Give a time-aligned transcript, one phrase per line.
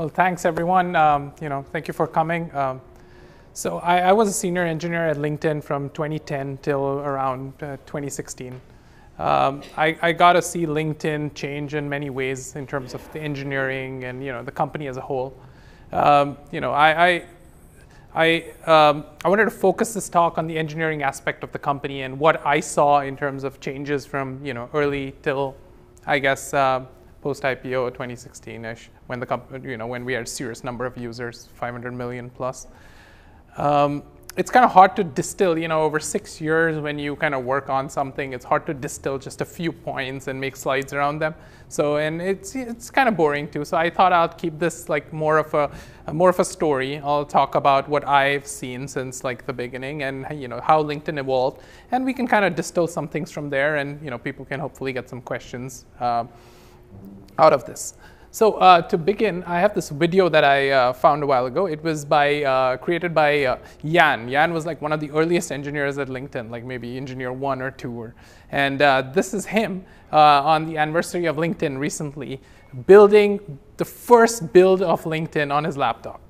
[0.00, 0.96] Well, thanks everyone.
[0.96, 2.50] Um, you know, thank you for coming.
[2.56, 2.80] Um,
[3.52, 8.58] so I, I, was a senior engineer at LinkedIn from 2010 till around uh, 2016.
[9.18, 13.20] Um, I, I, got to see LinkedIn change in many ways in terms of the
[13.20, 15.36] engineering and you know the company as a whole.
[15.92, 17.24] Um, you know, I I,
[18.14, 22.04] I, um, I wanted to focus this talk on the engineering aspect of the company
[22.04, 25.56] and what I saw in terms of changes from you know early till
[26.06, 26.86] I guess uh,
[27.20, 30.96] post IPO 2016ish when the company you know when we had a serious number of
[30.96, 32.68] users, 500 million plus.
[33.56, 34.04] Um,
[34.36, 37.44] it's kind of hard to distill, you know, over six years when you kind of
[37.44, 41.18] work on something, it's hard to distill just a few points and make slides around
[41.18, 41.34] them.
[41.68, 43.64] So, and it's it's kind of boring too.
[43.64, 45.70] So I thought I'll keep this like more of a,
[46.06, 46.98] a, more of a story.
[46.98, 51.18] I'll talk about what I've seen since like the beginning and you know how LinkedIn
[51.18, 54.44] evolved, and we can kind of distill some things from there, and you know people
[54.44, 56.24] can hopefully get some questions uh,
[57.38, 57.94] out of this.
[58.32, 61.66] So uh, to begin, I have this video that I uh, found a while ago.
[61.66, 64.30] It was by uh, created by uh, Jan.
[64.30, 67.72] Jan was like one of the earliest engineers at LinkedIn, like maybe engineer one or
[67.72, 67.90] two.
[67.90, 68.14] Or,
[68.52, 72.40] and uh, this is him uh, on the anniversary of LinkedIn recently,
[72.86, 76.20] building the first build of LinkedIn on his laptop,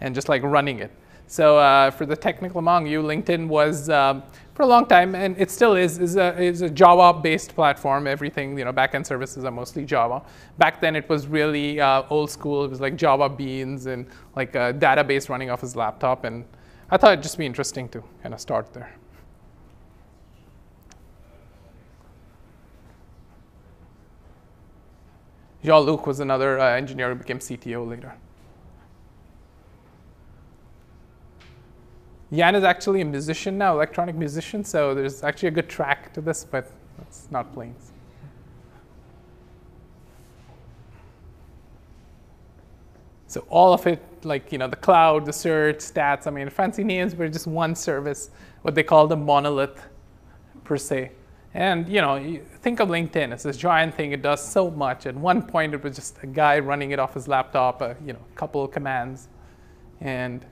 [0.00, 0.92] and just like running it.
[1.26, 4.22] So for the technical among you, LinkedIn was um,
[4.60, 8.06] for a long time, and it still is, is a, is a Java-based platform.
[8.06, 10.20] Everything, you know, backend services are mostly Java.
[10.58, 12.66] Back then, it was really uh, old school.
[12.66, 16.24] It was like Java beans and like a database running off his laptop.
[16.24, 16.44] And
[16.90, 18.94] I thought it'd just be interesting to kind of start there.
[25.64, 28.12] Jean-Luc was another uh, engineer who became CTO later.
[32.32, 36.20] Jan is actually a musician now, electronic musician, so there's actually a good track to
[36.20, 36.70] this, but
[37.02, 37.74] it's not playing.
[43.26, 46.82] So all of it, like you know, the cloud, the search, stats, I mean, fancy
[46.82, 48.30] names, but just one service,
[48.62, 49.86] what they call the monolith
[50.64, 51.12] per se.
[51.54, 55.06] And you know, you think of LinkedIn, it's this giant thing, it does so much.
[55.06, 58.12] At one point, it was just a guy running it off his laptop, a you
[58.12, 59.28] know, couple commands.
[60.00, 60.44] And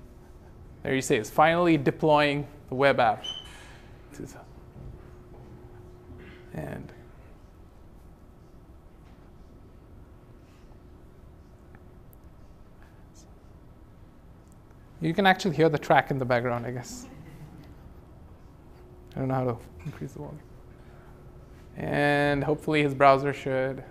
[0.83, 3.25] there you see, it's finally deploying the web app.
[6.55, 6.93] And
[15.01, 17.07] you can actually hear the track in the background, I guess.
[19.15, 20.41] I don't know how to increase the volume.
[21.77, 23.85] And hopefully his browser should.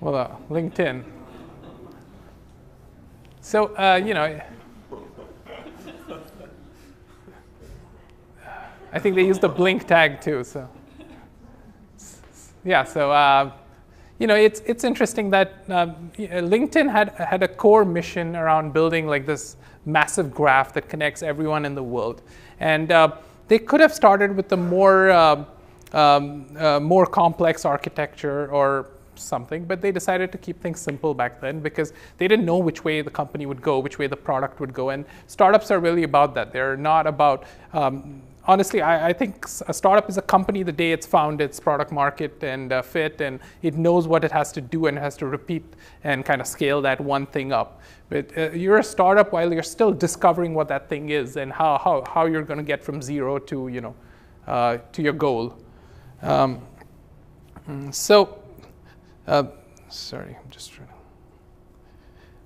[0.00, 1.02] Well, uh, LinkedIn.
[3.40, 4.40] So, uh, you know,
[8.92, 10.44] I think they use the blink tag too.
[10.44, 10.68] So,
[12.64, 12.84] yeah.
[12.84, 13.50] So, uh,
[14.20, 19.08] you know, it's it's interesting that uh, LinkedIn had had a core mission around building
[19.08, 22.22] like this massive graph that connects everyone in the world,
[22.60, 23.16] and uh,
[23.48, 25.44] they could have started with the more uh,
[25.92, 31.60] um, more complex architecture or something, but they decided to keep things simple back then
[31.60, 34.72] because they didn't know which way the company would go, which way the product would
[34.72, 34.90] go.
[34.90, 36.52] And startups are really about that.
[36.52, 40.92] They're not about, um, honestly, I, I, think a startup is a company the day
[40.92, 44.60] it's found its product market and uh, fit, and it knows what it has to
[44.60, 45.64] do and has to repeat
[46.04, 47.80] and kind of scale that one thing up.
[48.08, 51.78] But uh, you're a startup while you're still discovering what that thing is and how,
[51.78, 53.94] how, how you're going to get from zero to, you know,
[54.46, 55.54] uh, to your goal.
[56.22, 56.62] Um,
[57.68, 58.42] mm, so
[59.28, 59.44] uh,
[59.88, 60.94] sorry, I'm just trying to.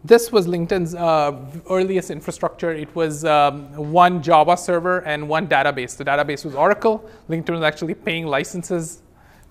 [0.05, 1.39] This was LinkedIn's uh,
[1.71, 2.73] earliest infrastructure.
[2.73, 5.97] It was um, one Java server and one database.
[5.97, 7.09] The database was Oracle.
[7.29, 9.03] LinkedIn was actually paying licenses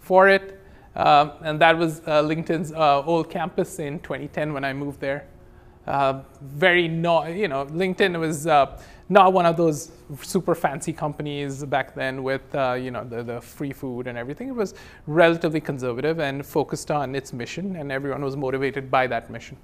[0.02, 0.60] for it.
[0.94, 5.26] Um, and that was uh, LinkedIn's uh, old campus in 2010 when I moved there.
[5.88, 8.78] Uh, very no, you know, LinkedIn was uh,
[9.12, 9.92] not one of those
[10.22, 14.48] super fancy companies back then with uh, you know the, the free food and everything.
[14.48, 14.74] It was
[15.06, 19.58] relatively conservative and focused on its mission, and everyone was motivated by that mission.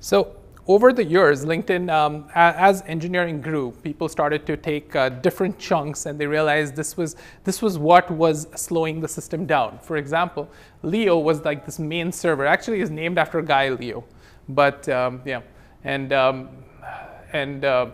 [0.00, 0.34] So
[0.66, 6.06] over the years, LinkedIn, um, as engineering grew, people started to take uh, different chunks,
[6.06, 7.14] and they realized this was
[7.44, 9.78] this was what was slowing the system down.
[9.82, 10.48] For example,
[10.82, 12.44] Leo was like this main server.
[12.44, 14.02] Actually, is named after a guy Leo.
[14.48, 15.42] But um, yeah,
[15.84, 16.48] and um,
[17.32, 17.86] and uh,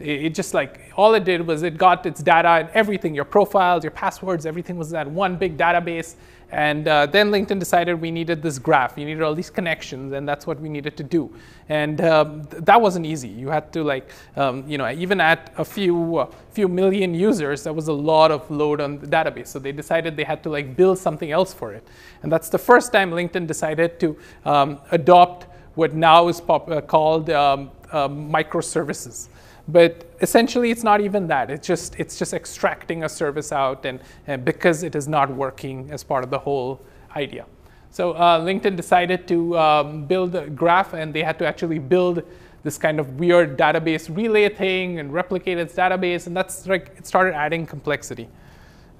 [0.00, 3.84] it, just like all it did was it got its data and everything, your profiles,
[3.84, 6.16] your passwords, everything was that one big database.
[6.52, 8.98] And uh, then LinkedIn decided we needed this graph.
[8.98, 11.32] You needed all these connections, and that's what we needed to do.
[11.68, 13.28] And um, th- that wasn't easy.
[13.28, 17.62] You had to like, um, you know, even at a few uh, few million users,
[17.62, 19.46] there was a lot of load on the database.
[19.46, 21.86] So they decided they had to like build something else for it.
[22.24, 26.80] And that's the first time LinkedIn decided to um, adopt what now is pop- uh,
[26.80, 29.28] called um, uh, microservices.
[29.68, 31.50] But essentially, it's not even that.
[31.50, 35.90] It's just it's just extracting a service out, and, and because it is not working
[35.92, 36.80] as part of the whole
[37.14, 37.46] idea.
[37.92, 42.22] So uh, LinkedIn decided to um, build a graph, and they had to actually build
[42.62, 47.06] this kind of weird database relay thing and replicate its database, and that's like it
[47.06, 48.28] started adding complexity.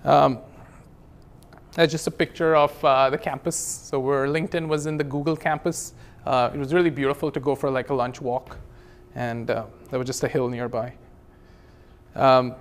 [0.05, 0.39] Um,
[1.73, 3.57] that's just a picture of uh, the campus.
[3.57, 5.95] So where LinkedIn was in the Google campus,
[6.27, 8.57] uh, it was really beautiful to go for like a lunch walk
[9.15, 10.93] and uh, there was just a hill nearby.
[12.15, 12.55] Um,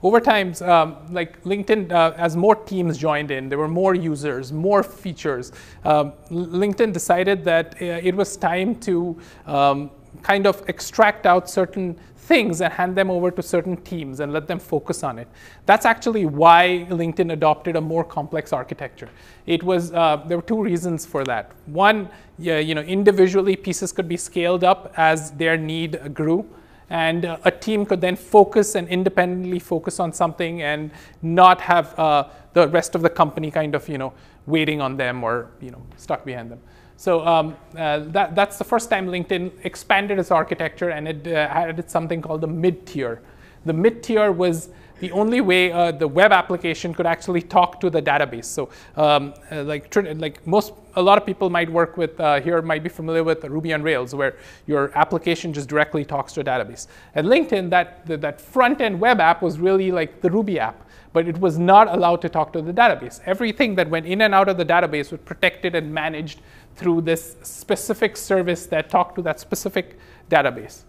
[0.00, 4.52] over time, um, like LinkedIn, uh, as more teams joined in, there were more users,
[4.52, 5.50] more features.
[5.84, 9.90] Um, LinkedIn decided that uh, it was time to um,
[10.22, 11.98] kind of extract out certain
[12.28, 15.28] things and hand them over to certain teams and let them focus on it.
[15.66, 19.08] That's actually why LinkedIn adopted a more complex architecture.
[19.46, 21.52] It was uh, there were two reasons for that.
[21.66, 22.08] One,
[22.38, 26.44] yeah, you know, individually pieces could be scaled up as their need grew.
[26.90, 30.90] And uh, a team could then focus and independently focus on something and
[31.22, 34.12] not have uh, the rest of the company kind of, you know,
[34.46, 36.60] waiting on them or, you know, stuck behind them.
[36.98, 41.30] So um, uh, that, that's the first time LinkedIn expanded its architecture and it uh,
[41.30, 43.22] added something called the mid tier.
[43.64, 47.88] The mid tier was the only way uh, the web application could actually talk to
[47.88, 48.46] the database.
[48.46, 52.60] So, um, uh, like, like most, a lot of people might work with uh, here
[52.62, 54.36] might be familiar with Ruby on Rails, where
[54.66, 56.88] your application just directly talks to a database.
[57.14, 61.26] At LinkedIn, that that front end web app was really like the Ruby app but
[61.26, 63.20] it was not allowed to talk to the database.
[63.26, 66.40] Everything that went in and out of the database was protected and managed
[66.78, 69.98] through this specific service that talked to that specific
[70.30, 70.84] database.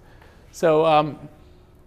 [0.52, 1.18] So, um,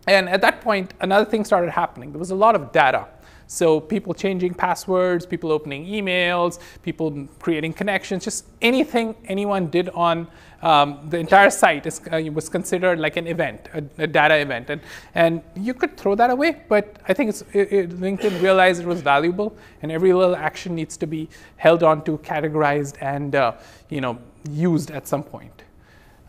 [0.06, 2.10] and at that point, another thing started happening.
[2.12, 3.06] There was a lot of data.
[3.52, 10.26] So people changing passwords, people opening emails, people creating connections, just anything anyone did on
[10.62, 14.70] um, the entire site is, uh, was considered like an event, a, a, data event.
[14.70, 14.80] And,
[15.14, 19.02] and you could throw that away, but I think it, it, LinkedIn realized it was
[19.02, 23.52] valuable, and every little action needs to be held onto, categorized, and uh,
[23.90, 24.18] you know,
[24.50, 25.64] used at some point.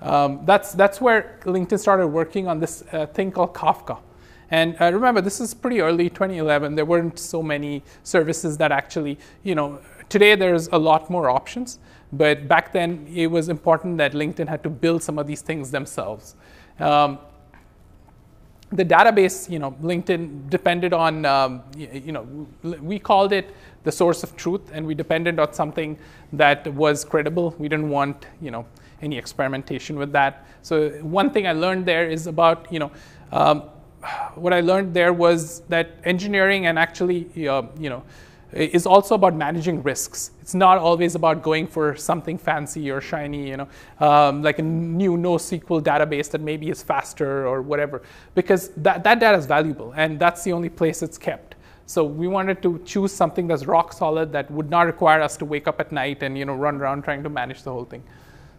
[0.02, 4.00] Um, that's, that's where LinkedIn started working on this uh, thing called Kafka.
[4.53, 6.75] And uh, remember, this is pretty early 2011.
[6.75, 9.79] There weren't so many services that actually, you know,
[10.09, 11.79] today there's a lot more options.
[12.11, 15.71] But back then, it was important that LinkedIn had to build some of these things
[15.71, 16.35] themselves.
[16.79, 17.17] Um,
[18.71, 23.55] the database, you know, LinkedIn depended on, um, you know, we called it
[23.85, 25.97] the source of truth, and we depended on something
[26.31, 27.55] that was credible.
[27.57, 28.67] We didn't want, you know,
[29.01, 30.45] any experimentation with that.
[30.61, 32.91] So one thing I learned there is about, you know,
[33.31, 33.63] um,
[34.35, 38.03] what I learned there was that engineering and actually, uh, you know,
[38.53, 40.31] is also about managing risks.
[40.41, 43.67] It's not always about going for something fancy or shiny, you know,
[44.00, 48.03] um, like a new NoSQL database that maybe is faster or whatever,
[48.35, 51.55] because that, that data is valuable and that's the only place it's kept.
[51.85, 55.45] So we wanted to choose something that's rock solid that would not require us to
[55.45, 58.03] wake up at night and you know run around trying to manage the whole thing.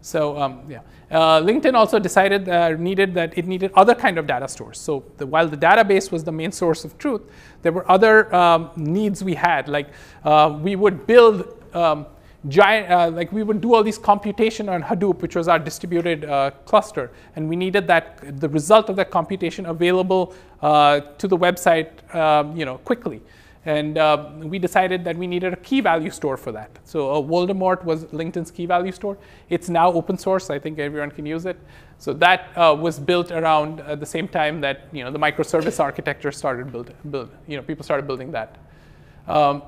[0.05, 0.81] So um, yeah,
[1.11, 4.79] uh, LinkedIn also decided uh, needed that it needed other kind of data stores.
[4.79, 7.23] So the, while the database was the main source of truth,
[7.63, 9.67] there were other um, needs we had.
[9.67, 9.89] Like
[10.23, 12.05] uh, we would build um,
[12.49, 16.27] giant, uh, like we would do all these computation on Hadoop, which was our distributed
[16.27, 21.39] uh, cluster, and we needed that the result of that computation available uh, to the
[21.39, 23.23] website, um, you know, quickly.
[23.67, 26.71] And uh, we decided that we needed a key value store for that.
[26.85, 29.17] So uh, Voldemort was LinkedIn's key value store.
[29.49, 30.51] It's now open source.
[30.51, 31.59] I think everyone can use it.
[31.99, 35.81] So that uh, was built around uh, the same time that you know the microservice
[35.81, 38.57] architecture started build, build you know people started building that.
[39.27, 39.63] Um,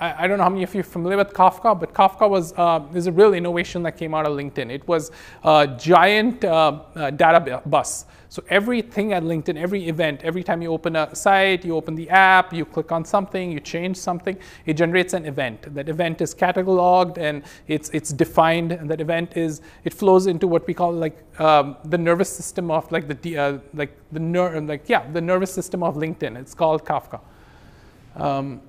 [0.00, 2.52] I, I, don't know how many of you are familiar with Kafka, but Kafka was
[2.56, 4.70] uh, is a real innovation that came out of LinkedIn.
[4.70, 5.12] It was
[5.44, 8.06] a giant uh, uh, data bus.
[8.30, 12.08] So everything at LinkedIn, every event, every time you open a site, you open the
[12.10, 15.74] app, you click on something, you change something, it generates an event.
[15.74, 20.46] That event is cataloged and it's it's defined, and that event is it flows into
[20.46, 24.60] what we call like um, the nervous system of like the uh, like the ner-
[24.60, 26.36] like yeah the nervous system of LinkedIn.
[26.38, 27.20] It's called Kafka.
[28.14, 28.60] Um,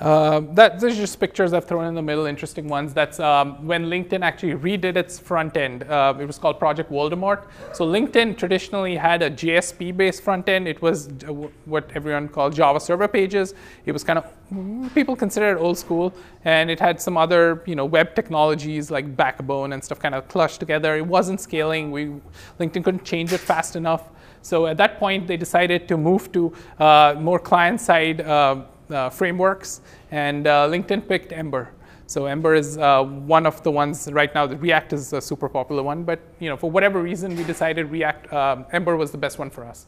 [0.00, 2.92] Uh, that these are just pictures I've thrown in the middle, interesting ones.
[2.92, 5.84] That's um, when LinkedIn actually redid its front end.
[5.84, 7.44] Uh, it was called Project Voldemort.
[7.72, 10.68] So LinkedIn traditionally had a JSP-based front end.
[10.68, 11.32] It was uh,
[11.64, 13.54] what everyone called Java Server Pages.
[13.86, 16.12] It was kind of mm, people consider it old school,
[16.44, 20.28] and it had some other you know web technologies like Backbone and stuff kind of
[20.28, 20.94] clutched together.
[20.96, 21.90] It wasn't scaling.
[21.90, 22.12] We
[22.60, 24.10] LinkedIn couldn't change it fast enough.
[24.42, 28.62] So at that point, they decided to move to uh, more client-side uh,
[29.10, 31.70] frameworks, and uh, LinkedIn picked Ember.
[32.08, 34.46] So Ember is uh, one of the ones right now.
[34.46, 37.90] The React is a super popular one, but you know for whatever reason we decided
[37.90, 39.86] React um, Ember was the best one for us,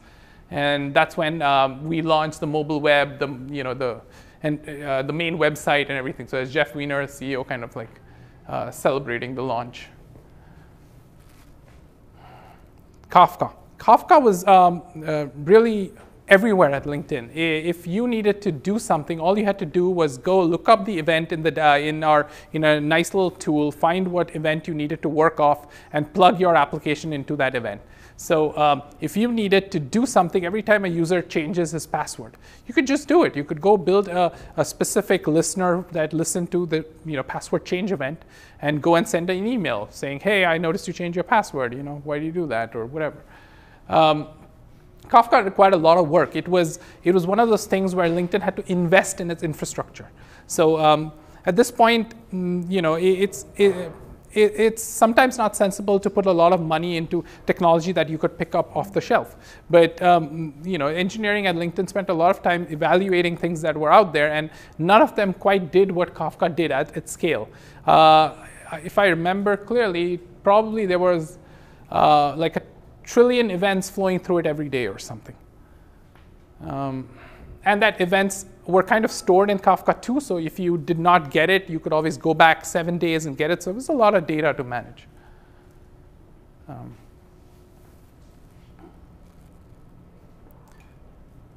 [0.51, 4.01] and that's when um, we launched the mobile web, the you know the
[4.43, 6.27] and uh, the main website and everything.
[6.27, 8.01] So as Jeff Weiner, CEO, kind of like
[8.49, 9.87] uh, celebrating the launch.
[13.11, 13.53] Kafka.
[13.79, 15.93] Kafka was um, uh, really
[16.29, 17.35] everywhere at LinkedIn.
[17.35, 20.85] If you needed to do something, all you had to do was go look up
[20.85, 24.69] the event in, the, uh, in, our, in a nice little tool, find what event
[24.69, 27.81] you needed to work off, and plug your application into that event.
[28.21, 32.37] So um, if you needed to do something every time a user changes his password,
[32.67, 33.37] you could just do it.
[33.37, 37.65] You could go build a, a specific listener that listened to the you know, password
[37.65, 38.25] change event
[38.61, 41.73] and go and send an email saying, hey, I noticed you changed your password.
[41.73, 43.19] You know, why do you do that or whatever.
[43.89, 44.27] Um,
[45.09, 46.37] Kafka required a lot of work.
[46.37, 49.43] It was, it was one of those things where LinkedIn had to invest in its
[49.43, 50.09] infrastructure.
[50.47, 51.13] So um,
[51.47, 53.93] at this point, mm, you know, it, it's, it,
[54.33, 58.19] it, it's sometimes not sensible to put a lot of money into technology that you
[58.19, 59.37] could pick up off the shelf.
[59.71, 63.77] But um, you know, engineering at LinkedIn spent a lot of time evaluating things that
[63.77, 67.49] were out there, and none of them quite did what Kafka did at its scale.
[67.87, 68.35] Uh,
[68.85, 71.39] if I remember clearly, probably there was
[71.91, 72.63] uh, like a
[73.09, 75.35] trillion events flowing through it every day or something.
[76.61, 77.09] Um,
[77.65, 81.31] and that events were kind of stored in Kafka too, so if you did not
[81.31, 83.63] get it, you could always go back seven days and get it.
[83.63, 85.07] So it was a lot of data to manage.
[86.69, 86.95] Um,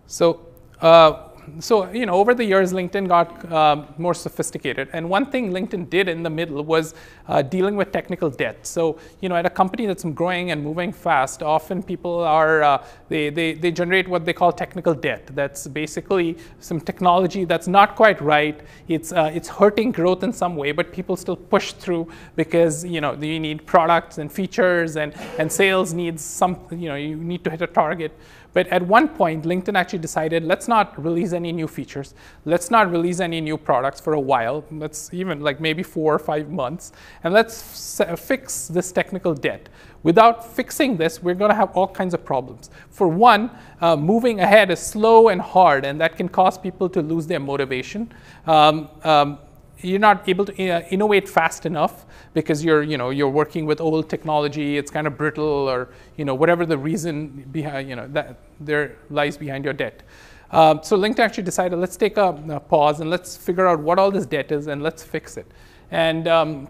[0.07, 0.45] so
[0.79, 4.89] uh, so you know, over the years, LinkedIn got uh, more sophisticated.
[4.93, 6.93] And one thing LinkedIn did in the middle was
[7.27, 8.65] uh, dealing with technical debt.
[8.65, 12.85] So you know, at a company that's growing and moving fast, often people are uh,
[13.09, 15.29] they, they they generate what they call technical debt.
[15.33, 18.59] That's basically some technology that's not quite right.
[18.87, 23.01] It's uh, it's hurting growth in some way, but people still push through because you
[23.01, 27.43] know you need products and features and and sales needs some you know you need
[27.43, 28.11] to hit a target.
[28.53, 32.13] But at one point, LinkedIn actually decided, let's not release any new features.
[32.45, 34.65] Let's not release any new products for a while.
[34.71, 36.91] Let's even like maybe four or five months.
[37.23, 39.69] And let's fix this technical debt.
[40.03, 42.69] Without fixing this, we're going to have all kinds of problems.
[42.89, 47.01] For one, uh, moving ahead is slow and hard, and that can cause people to
[47.01, 48.11] lose their motivation.
[48.47, 49.37] Um, um,
[49.79, 53.81] you're not able to uh, innovate fast enough because you're you know you're working with
[53.81, 58.07] old technology it's kind of brittle or you know whatever the reason behind you know
[58.07, 60.03] that there lies behind your debt.
[60.51, 63.99] Um, so linkedin actually decided let's take a, a, pause and let's figure out what
[63.99, 65.49] all this debt is and let's fix it.
[65.91, 66.67] And um,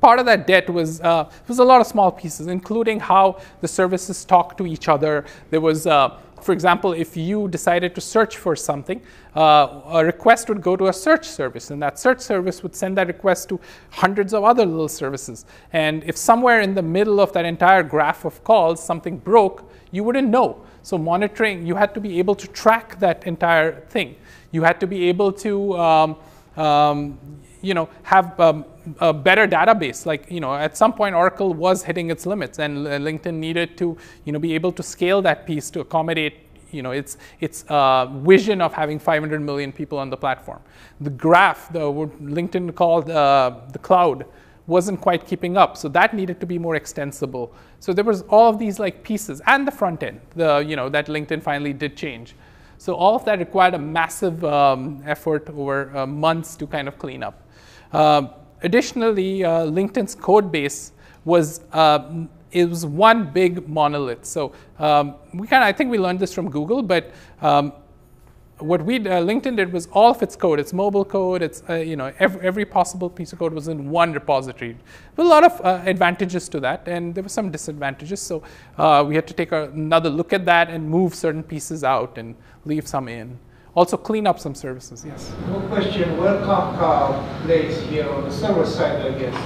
[0.00, 3.68] part of that debt was uh, was a lot of small pieces including how the
[3.68, 5.24] services talk to each other.
[5.50, 9.00] There was uh, for example, if you decided to search for something,
[9.36, 12.96] uh, a request would go to a search service, and that search service would send
[12.98, 15.44] that request to hundreds of other little services.
[15.72, 20.04] And if somewhere in the middle of that entire graph of calls something broke, you
[20.04, 20.64] wouldn't know.
[20.82, 24.16] So monitoring, you had to be able to track that entire thing.
[24.50, 26.16] You had to be able to um,
[26.56, 27.18] um,
[27.62, 28.64] you know, have um,
[28.98, 30.06] a better database.
[30.06, 33.96] Like, you know, at some point Oracle was hitting its limits and LinkedIn needed to,
[34.24, 36.38] you know, be able to scale that piece to accommodate,
[36.70, 40.60] you know, its, its uh, vision of having 500 million people on the platform.
[41.00, 44.24] The graph, the LinkedIn called uh, the cloud,
[44.66, 45.76] wasn't quite keeping up.
[45.76, 47.52] So that needed to be more extensible.
[47.80, 50.88] So there was all of these like pieces and the front end, the, you know,
[50.88, 52.34] that LinkedIn finally did change.
[52.78, 56.98] So all of that required a massive um, effort over uh, months to kind of
[56.98, 57.42] clean up.
[57.92, 58.28] Uh,
[58.62, 60.92] additionally, uh, LinkedIn's code base
[61.24, 64.24] was uh, it was one big monolith.
[64.24, 67.72] So um, we kind of I think we learned this from Google, but um,
[68.58, 71.74] what we uh, LinkedIn did was all of its code, its mobile code, its uh,
[71.74, 74.76] you know every, every, possible piece of code was in one repository.
[75.16, 78.20] With a lot of uh, advantages to that, and there were some disadvantages.
[78.20, 78.42] So
[78.76, 82.34] uh, we had to take another look at that and move certain pieces out and
[82.64, 83.38] leave some in
[83.74, 85.04] also clean up some services.
[85.06, 85.32] Yes.
[85.48, 86.16] No question.
[86.16, 89.36] Where Kafka plays here on the server side, I guess.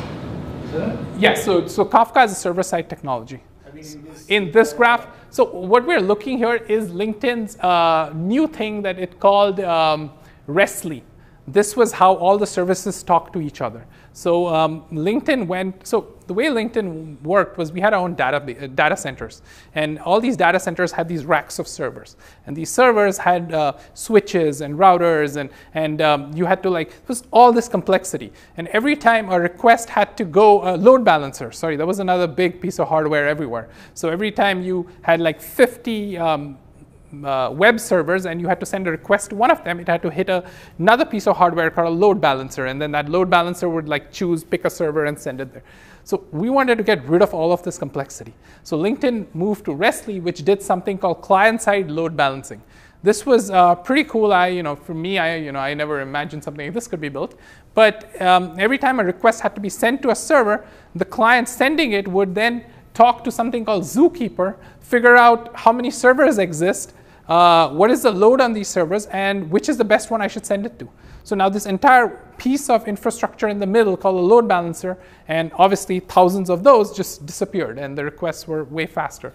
[1.18, 1.44] Yes.
[1.44, 3.40] So so Kafka is a server side technology.
[3.66, 5.06] I mean, in, this, in this graph.
[5.30, 10.12] So what we're looking here is LinkedIn's uh, new thing that it called um,
[10.46, 11.02] Rest.li.
[11.48, 13.84] this was how all the services talk to each other.
[14.16, 18.36] So um, LinkedIn went, so the way LinkedIn worked was we had our own data,
[18.36, 19.42] uh, data centers.
[19.74, 22.16] And all these data centers had these racks of servers.
[22.46, 26.90] And these servers had uh, switches and routers, and, and um, you had to like,
[26.90, 28.32] it was all this complexity.
[28.56, 32.28] And every time a request had to go, a load balancer, sorry, that was another
[32.28, 33.68] big piece of hardware everywhere.
[33.94, 36.58] So every time you had like 50 um,
[37.22, 39.88] uh, web servers and you had to send a request to one of them, it
[39.88, 42.66] had to hit a, another piece of hardware called a load balancer.
[42.66, 45.62] And then that load balancer would like choose, pick a server and send it there.
[46.04, 48.34] So we wanted to get rid of all of this complexity.
[48.62, 52.62] So LinkedIn moved to Rest.li, which did something called client-side load balancing.
[53.02, 54.32] This was uh, pretty cool.
[54.32, 57.00] I, you know, for me, I, you know, I never imagined something like this could
[57.00, 57.38] be built.
[57.74, 61.48] But um, every time a request had to be sent to a server, the client
[61.48, 66.94] sending it would then talk to something called Zookeeper, figure out how many servers exist,
[67.28, 70.26] uh, what is the load on these servers, and which is the best one I
[70.26, 70.88] should send it to.
[71.22, 75.50] So now this entire piece of infrastructure in the middle called a load balancer, and
[75.54, 79.32] obviously thousands of those just disappeared, and the requests were way faster.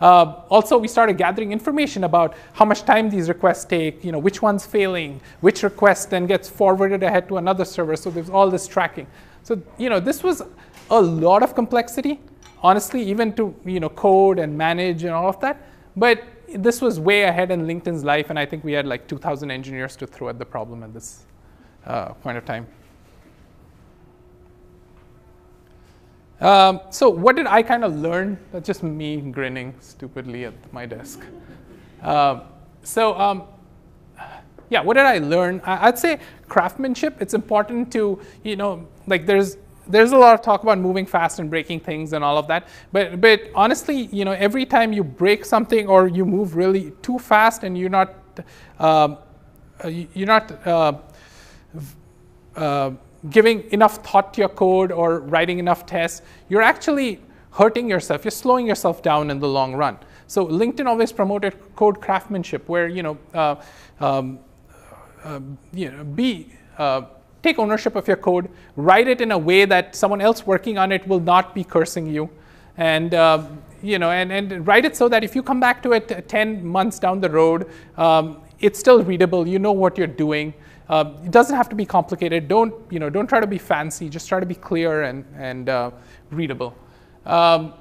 [0.00, 4.18] Uh, also, we started gathering information about how much time these requests take, you know,
[4.18, 7.96] which one's failing, which request then gets forwarded ahead to another server.
[7.96, 9.08] So there's all this tracking.
[9.42, 10.42] So, you know, this was
[10.90, 12.20] a lot of complexity,
[12.62, 15.66] honestly, even to, you know, code and manage and all of that.
[15.96, 16.22] But
[16.54, 19.96] this was way ahead in LinkedIn's life, and I think we had like 2,000 engineers
[19.96, 21.24] to throw at the problem at this
[21.86, 22.66] uh, point of time.
[26.40, 28.38] Um, so what did I kind of learn?
[28.52, 31.20] That's just me grinning stupidly at my desk.
[32.02, 32.40] Uh,
[32.84, 33.42] so um,
[34.70, 35.60] yeah, what did I learn?
[35.64, 37.20] I, would say craftsmanship.
[37.20, 39.56] It's important to you know like there's
[39.88, 42.68] there's a lot of talk about moving fast and breaking things and all of that.
[42.92, 47.18] But, but honestly, you know, every time you break something or you move really too
[47.18, 48.14] fast and you're not,
[48.78, 49.16] uh,
[49.82, 50.92] you're not uh,
[52.54, 52.90] uh,
[53.30, 57.20] giving enough thought to your code or writing enough tests, you're actually
[57.52, 58.24] hurting yourself.
[58.24, 59.98] You're slowing yourself down in the long run.
[60.26, 63.56] So LinkedIn always promoted code craftsmanship, where you know, uh,
[64.00, 64.38] um,
[65.24, 65.40] uh,
[65.72, 67.02] you know, be uh,
[67.42, 70.92] take ownership of your code, write it in a way that someone else working on
[70.92, 72.28] it will not be cursing you,
[72.76, 73.48] and uh,
[73.82, 76.66] you know, and, and write it so that if you come back to it 10
[76.66, 79.46] months down the road, um, it's still readable.
[79.46, 80.52] You know what you're doing.
[80.88, 82.48] Uh, it doesn't have to be complicated.
[82.48, 83.10] Don't you know?
[83.10, 84.08] Don't try to be fancy.
[84.08, 85.90] Just try to be clear and and uh,
[86.30, 86.74] readable.
[87.26, 87.74] Um,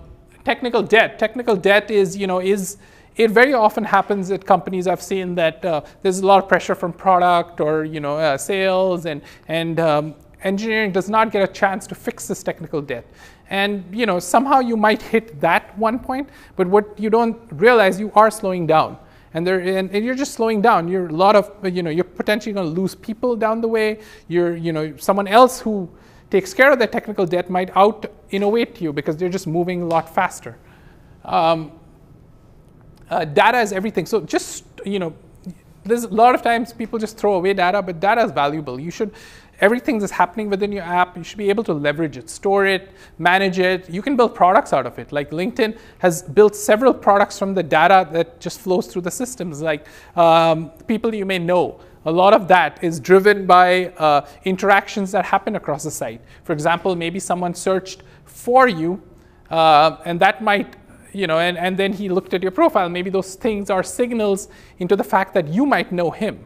[0.43, 1.17] technical debt.
[1.17, 2.77] Technical debt is you know is
[3.17, 6.75] it very often happens at companies I've seen that uh, there's a lot of pressure
[6.75, 11.51] from product or you know uh, sales and and um, engineering does not get a
[11.51, 13.05] chance to fix this technical debt.
[13.49, 17.99] And you know somehow you might hit that one point, but what you don't realize
[17.99, 18.97] you are slowing down.
[19.33, 20.87] And, there, and, and you're just slowing down.
[20.87, 23.99] You're a lot of, you know, you're potentially going to lose people down the way.
[24.29, 25.89] You're, you know, someone else who
[26.31, 29.85] takes care of that technical debt might out innovate you because they're just moving a
[29.85, 30.57] lot faster.
[31.23, 31.73] Um,
[33.09, 34.05] uh, data is everything.
[34.05, 35.13] So just, you know,
[35.83, 38.79] there's a lot of times people just throw away data, but data is valuable.
[38.79, 39.13] You should,
[39.59, 42.91] everything that's happening within your app, you should be able to leverage it, store it,
[43.17, 43.89] manage it.
[43.89, 45.11] You can build products out of it.
[45.11, 49.61] Like LinkedIn has built several products from the data that just flows through the systems,
[49.61, 51.79] like um, people you may know.
[52.05, 56.21] A lot of that is driven by uh, interactions that happen across the site.
[56.43, 59.01] For example, maybe someone searched for you,
[59.49, 60.75] uh, and that might
[61.13, 62.89] you know, and, and then he looked at your profile.
[62.89, 66.45] Maybe those things are signals into the fact that you might know him.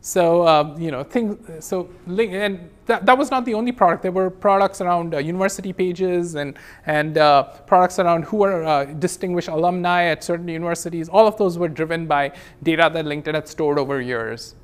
[0.00, 4.02] So, uh, you know, things, so, and that, that was not the only product.
[4.02, 8.84] There were products around uh, university pages and, and uh, products around who are uh,
[8.84, 11.08] distinguished alumni at certain universities.
[11.08, 14.54] All of those were driven by data that LinkedIn had stored over years.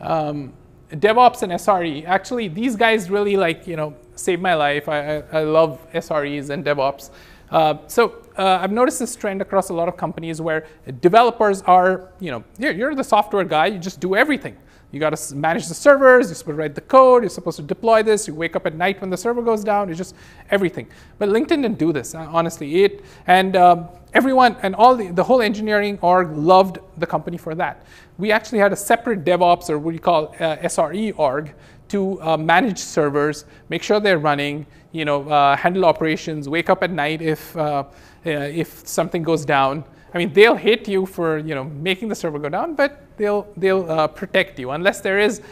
[0.00, 0.54] Um,
[0.90, 4.88] DevOps and SRE, actually, these guys really like, you know, saved my life.
[4.88, 7.10] I, I, I love SREs and DevOps.
[7.54, 10.66] Uh, so uh, I've noticed this trend across a lot of companies where
[11.00, 14.56] developers are, you know, you're, you're the software guy, you just do everything.
[14.90, 17.62] You got to manage the servers, you're supposed to write the code, you're supposed to
[17.62, 20.16] deploy this, you wake up at night when the server goes down, it's just
[20.50, 20.88] everything.
[21.18, 22.82] But LinkedIn didn't do this, uh, honestly.
[22.82, 27.54] It, and um, everyone, and all the, the whole engineering org loved the company for
[27.54, 27.86] that.
[28.18, 31.54] We actually had a separate DevOps, or what you call uh, SRE org,
[31.88, 36.84] to uh, manage servers, make sure they're running, you know, uh, handle operations, wake up
[36.84, 37.84] at night if, uh,
[38.24, 39.84] if something goes down.
[40.14, 43.48] I mean, they'll hate you for you know making the server go down, but they'll
[43.56, 45.42] they'll uh, protect you unless there is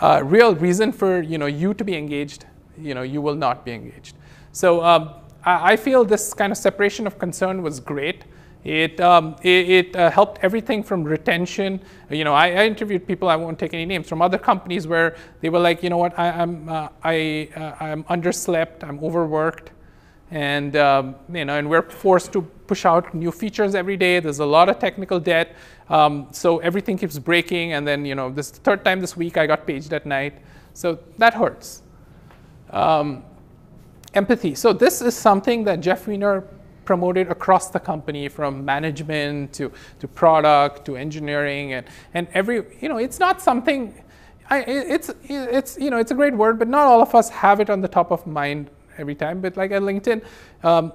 [0.00, 2.46] a real reason for you know you to be engaged.
[2.78, 4.14] You know, you will not be engaged.
[4.52, 5.10] So um,
[5.44, 8.24] I feel this kind of separation of concern was great
[8.64, 11.80] It, um, it, it uh, helped everything from retention.
[12.10, 15.16] You know, I, I, interviewed people, I won't take any names, from other companies where
[15.40, 19.02] they were like, you know what, I, am I'm, uh, I, uh, I'm underslept, I'm
[19.02, 19.72] overworked,
[20.30, 24.18] and, um, you know, and we're forced to push out new features every day.
[24.18, 25.54] There's a lot of technical debt.
[25.90, 27.74] Um, so everything keeps breaking.
[27.74, 30.38] And then, you know, this third time this week I got paged at night.
[30.72, 31.82] So that hurts.
[32.70, 33.24] Um,
[34.14, 34.54] empathy.
[34.54, 36.44] So this is something that Jeff Weiner
[36.92, 42.88] promoted across the company from management to, to product to engineering and, and every, you
[42.90, 43.94] know, it's not something,
[44.50, 44.58] I,
[44.90, 47.70] it's, it's, you know, it's a great word, but not all of us have it
[47.70, 49.40] on the top of mind every time.
[49.40, 50.22] But like at LinkedIn,
[50.62, 50.92] um,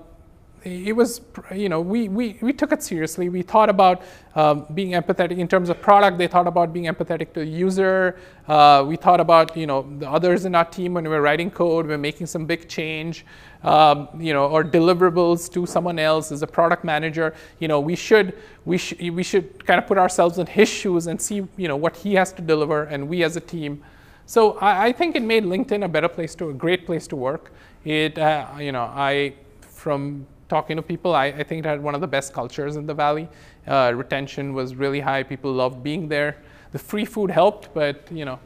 [0.63, 1.21] it was,
[1.53, 3.29] you know, we, we, we took it seriously.
[3.29, 4.01] We thought about
[4.35, 6.17] um, being empathetic in terms of product.
[6.17, 8.19] They thought about being empathetic to the user.
[8.47, 11.51] Uh, we thought about, you know, the others in our team when we were writing
[11.51, 13.25] code, We're making some big change,
[13.63, 17.33] um, you know, or deliverables to someone else as a product manager.
[17.59, 18.33] You know, we should,
[18.65, 21.77] we, sh- we should kind of put ourselves in his shoes and see, you know,
[21.77, 23.83] what he has to deliver and we as a team.
[24.25, 27.15] So I, I think it made LinkedIn a better place to, a great place to
[27.15, 27.51] work.
[27.85, 31.95] It, uh, you know, I, from talking to people, I, I, think it had one
[31.95, 33.27] of the best cultures in the valley.
[33.65, 35.23] Uh, retention was really high.
[35.23, 36.37] People loved being there.
[36.71, 38.39] The free food helped, but you know,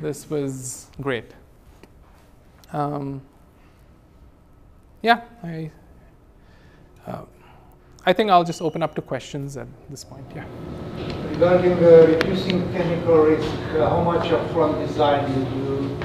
[0.00, 1.32] this was great.
[2.72, 3.22] Um,
[5.02, 5.70] yeah, I,
[7.06, 7.22] uh,
[8.04, 10.26] I think I'll just open up to questions at this point.
[10.34, 10.44] Yeah.
[11.30, 15.98] Regarding uh, reducing chemical risk, uh, how much upfront design did you,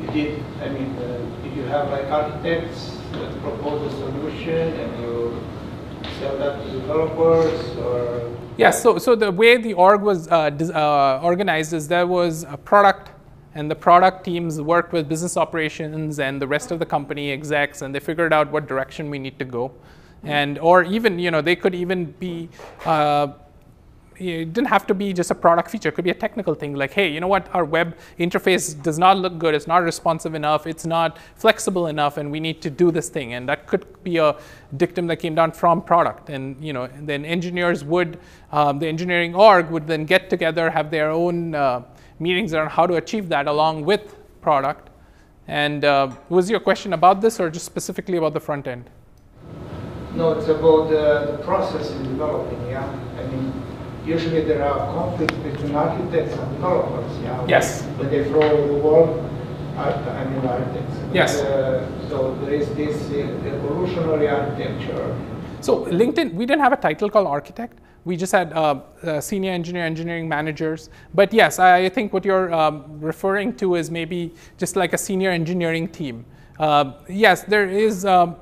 [0.00, 0.44] you did?
[0.60, 5.42] I mean, uh, you have like architects that propose a solution and you
[6.18, 8.36] sell that to developers or?
[8.56, 12.56] Yes, so, so the way the org was uh, uh, organized is there was a
[12.56, 13.10] product
[13.54, 17.82] and the product teams worked with business operations and the rest of the company execs
[17.82, 19.72] and they figured out what direction we need to go
[20.24, 22.48] and or even you know they could even be
[22.84, 23.28] uh,
[24.18, 25.88] it didn't have to be just a product feature.
[25.88, 28.98] It could be a technical thing like, hey, you know what, our web interface does
[28.98, 29.54] not look good.
[29.54, 30.66] It's not responsive enough.
[30.66, 33.34] It's not flexible enough, and we need to do this thing.
[33.34, 34.36] And that could be a
[34.76, 36.30] dictum that came down from product.
[36.30, 38.18] And you know, and then engineers would,
[38.52, 41.82] um, the engineering org would then get together, have their own uh,
[42.18, 44.90] meetings around how to achieve that along with product.
[45.46, 48.88] And uh, was your question about this, or just specifically about the front end?
[50.14, 52.64] No, it's about the process in developing.
[52.68, 52.86] Yeah,
[53.18, 53.52] I mean
[54.06, 57.18] usually there are conflicts between architects and developers.
[57.22, 57.46] Yeah.
[57.48, 57.82] Yes.
[57.96, 59.30] When they throw the wall,
[59.76, 60.96] I mean architects.
[61.12, 61.40] Yes.
[61.40, 65.16] Uh, so there is this uh, evolutionary architecture.
[65.60, 67.78] So LinkedIn, we didn't have a title called architect.
[68.04, 70.90] We just had uh, uh, senior engineer, engineering managers.
[71.14, 75.30] But yes, I think what you're um, referring to is maybe just like a senior
[75.30, 76.26] engineering team.
[76.58, 78.36] Uh, yes, there is um,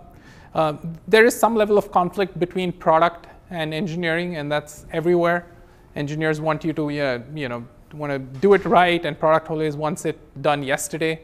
[0.54, 5.46] uh, there is some level of conflict between product and engineering, and that's everywhere
[5.94, 9.76] engineers want you to, uh, you know, want to do it right, and product always
[9.76, 11.20] wants it done yesterday.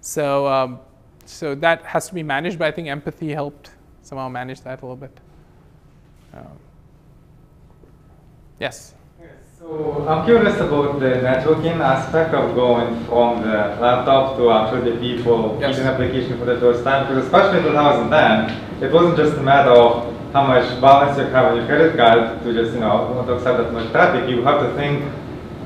[0.00, 0.80] So, um,
[1.26, 2.58] so that has to be managed.
[2.58, 3.70] But I think empathy helped
[4.02, 5.20] somehow manage that a little bit.
[6.32, 6.46] Um,
[8.58, 8.94] yes.
[9.60, 14.98] So I'm curious about the networking aspect of going from the laptop to actually the
[14.98, 15.76] people yes.
[15.76, 17.06] using application for the first time.
[17.06, 21.52] Because especially in 2010, it wasn't just a matter of how much balance you have
[21.52, 24.60] on your credit card to just, you know, not accept that much traffic, you have
[24.60, 25.04] to think,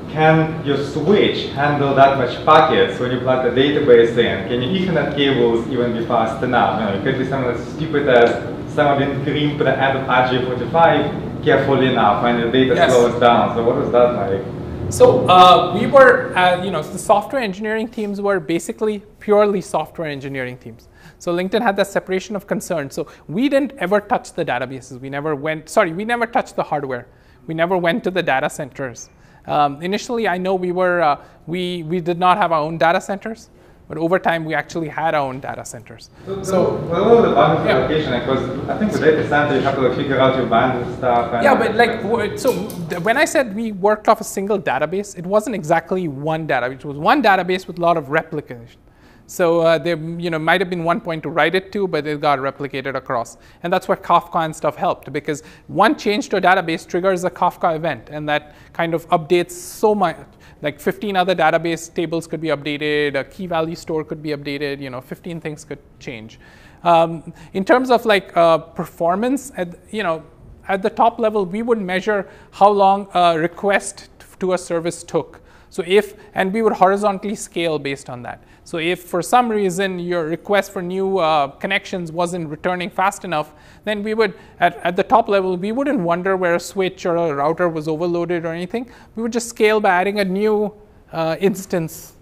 [0.09, 4.47] can your switch handle that much packets when you plug the database in?
[4.47, 6.79] Can your Ethernet cables even be fast enough?
[6.79, 10.07] You know, it could be something as stupid as someone didn't crimp the end of
[10.07, 12.91] RJ45 carefully enough and the data yes.
[12.91, 13.55] slows down.
[13.55, 14.91] So what was that like?
[14.91, 20.07] So uh, we were, uh, you know, the software engineering teams were basically purely software
[20.07, 20.87] engineering teams.
[21.25, 22.91] So LinkedIn had that separation of concern.
[22.91, 24.99] So we didn't ever touch the databases.
[25.01, 27.07] We never went, sorry, we never touched the hardware.
[27.47, 29.09] We never went to the data centers.
[29.47, 33.01] Um, initially, I know we were, uh, we, we did not have our own data
[33.01, 33.49] centers.
[33.87, 36.11] But over time, we actually had our own data centers.
[36.27, 37.71] So, so well, the bandwidth yeah.
[37.71, 41.43] allocation, because I think the data center, you have to figure out your bandwidth stuff.
[41.43, 42.53] yeah, but like, so
[42.99, 46.81] when I said we worked off a single database, it wasn't exactly one database.
[46.81, 48.79] It was one database with a lot of replication.
[49.27, 52.05] So uh, there you know, might have been one point to write it to, but
[52.05, 53.37] it got replicated across.
[53.63, 57.29] And that's where Kafka and stuff helped because one change to a database triggers a
[57.31, 60.17] Kafka event, and that kind of updates so much.
[60.61, 64.79] Like 15 other database tables could be updated, a key value store could be updated,
[64.79, 66.39] you know, 15 things could change.
[66.83, 70.23] Um, in terms of like uh, performance, at, you know,
[70.67, 74.09] at the top level, we would measure how long a request
[74.39, 75.41] to a service took.
[75.75, 78.41] So if, and we would horizontally scale based on that.
[78.63, 83.51] So if for some reason your request for new uh, connections wasn't returning fast enough,
[83.83, 87.17] then we would, at, at the top level, we wouldn't wonder where a switch or
[87.17, 88.89] a router was overloaded or anything.
[89.17, 90.73] We would just scale by adding a new
[91.11, 92.13] uh, instance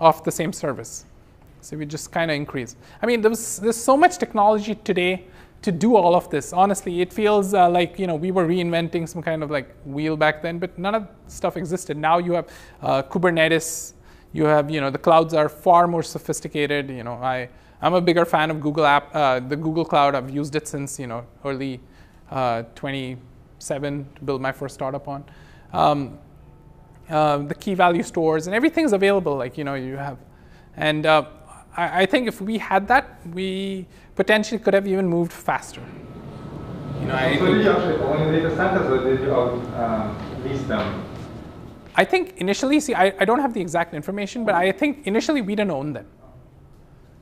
[0.00, 1.04] of the same service.
[1.60, 2.76] So we just kind of increase.
[3.02, 5.26] I mean, there's, there's so much technology today
[5.62, 6.52] to do all of this.
[6.52, 10.16] Honestly, it feels uh, like you know we were reinventing some kind of like wheel
[10.16, 11.96] back then, but none of stuff existed.
[11.96, 12.48] Now you have
[12.82, 13.94] uh, Kubernetes
[14.36, 16.90] you have, you know, the clouds are far more sophisticated.
[16.90, 17.48] You know, I,
[17.80, 20.14] I'm a bigger fan of Google app, uh, the Google Cloud.
[20.14, 21.80] I've used it since, you know, early
[22.30, 25.24] uh, 27 to build my first startup on.
[25.72, 26.18] Um,
[27.08, 29.36] uh, the key value stores and everything's available.
[29.36, 30.18] Like, you know, you have,
[30.76, 31.24] and uh,
[31.76, 35.82] I, I, think if we had that, we potentially could have even moved faster.
[37.00, 41.04] You know, I, so did actually own data centers or did you uh, lease them?
[41.94, 45.40] I think initially, see, I, I don't have the exact information, but I think initially
[45.40, 46.06] we didn't own them.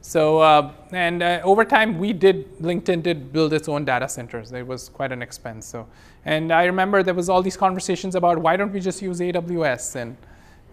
[0.01, 4.53] So, uh, and uh, over time, we did, LinkedIn did build its own data centers.
[4.53, 5.67] It was quite an expense.
[5.67, 5.87] So,
[6.27, 9.97] and I remember there was all these conversations about why don't we just use AWS?
[9.97, 10.17] And,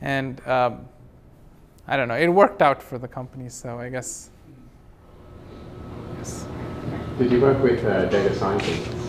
[0.02, 0.90] and um,
[1.88, 3.50] I don't know, it worked out for the company.
[3.50, 4.30] So I guess,
[6.18, 6.46] yes.
[7.18, 9.02] Did you work with uh, data scientists?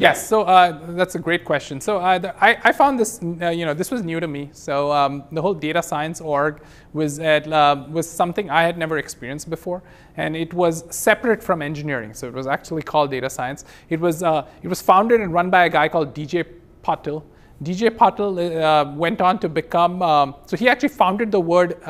[0.00, 1.78] Yes, so uh, that's a great question.
[1.78, 4.48] So uh, the, I, I, found this, uh, you know, this was new to me.
[4.52, 6.62] So um, the whole data science org
[6.94, 9.82] was at, uh, was something I had never experienced before,
[10.16, 12.14] and it was separate from engineering.
[12.14, 13.66] So it was actually called data science.
[13.90, 16.46] It was uh, it was founded and run by a guy called DJ
[16.82, 17.22] Patil.
[17.62, 20.02] DJ Patil uh, went on to become.
[20.02, 21.80] Um, so he actually founded the word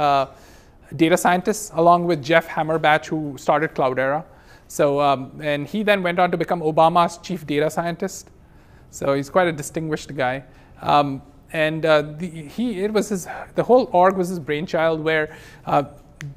[0.96, 4.24] data scientist along with Jeff Hammerbacher, who started Cloudera.
[4.68, 8.30] So, um, and he then went on to become Obama's chief data scientist.
[8.90, 10.44] So he's quite a distinguished guy.
[10.80, 15.37] Um, and uh, the, he, it was his, the whole org was his brainchild where,
[15.66, 15.85] uh,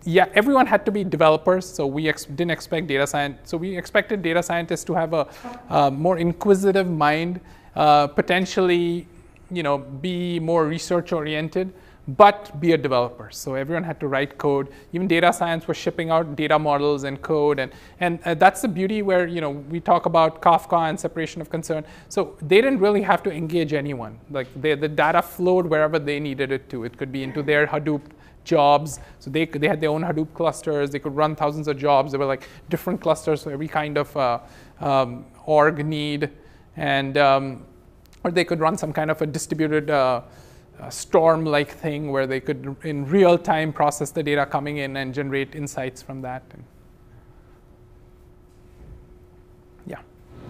[0.03, 1.67] yeah, everyone had to be developers.
[1.67, 3.37] So we ex- didn't expect data science.
[3.43, 5.27] So we expected data scientists to have a,
[5.69, 7.39] a more inquisitive mind,
[7.75, 9.07] uh, potentially,
[9.55, 11.73] you know, be more research oriented
[12.07, 13.29] but be a developer.
[13.31, 14.69] So everyone had to write code.
[14.91, 18.67] Even data science was shipping out data models and code, and and uh, that's the
[18.67, 21.85] beauty where you know we talk about Kafka and separation of concern.
[22.09, 24.19] So they didn't really have to engage anyone.
[24.29, 26.83] Like they, the data flowed wherever they needed it to.
[26.83, 28.01] It could be into their Hadoop
[28.43, 28.99] jobs.
[29.19, 30.89] So they they had their own Hadoop clusters.
[30.89, 32.11] They could run thousands of jobs.
[32.11, 34.39] There were like different clusters for every kind of uh,
[34.81, 36.31] um, org need,
[36.75, 37.65] and um,
[38.23, 39.89] or they could run some kind of a distributed.
[39.89, 40.21] Uh,
[40.89, 45.55] storm-like thing where they could, in real time, process the data coming in and generate
[45.55, 46.43] insights from that.
[46.51, 46.63] And
[49.85, 49.99] yeah.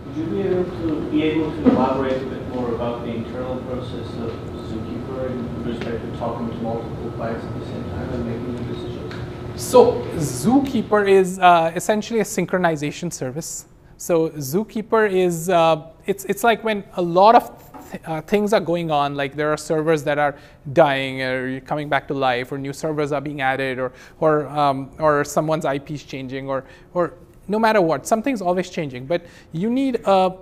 [0.05, 3.57] Would you be able to be able to elaborate a bit more about the internal
[3.63, 4.31] process of
[4.71, 8.73] Zookeeper in respect to talking to multiple clients at the same time and making the
[8.73, 9.61] decisions?
[9.61, 13.65] So Zookeeper is uh, essentially a synchronization service.
[13.97, 17.62] So Zookeeper is uh, it's it's like when a lot of
[18.05, 20.35] uh, things are going on, like there are servers that are
[20.73, 24.91] dying or coming back to life, or new servers are being added, or or um,
[24.99, 27.13] or someone's IP is changing, or or
[27.47, 29.05] no matter what, something's always changing.
[29.05, 30.33] But you need a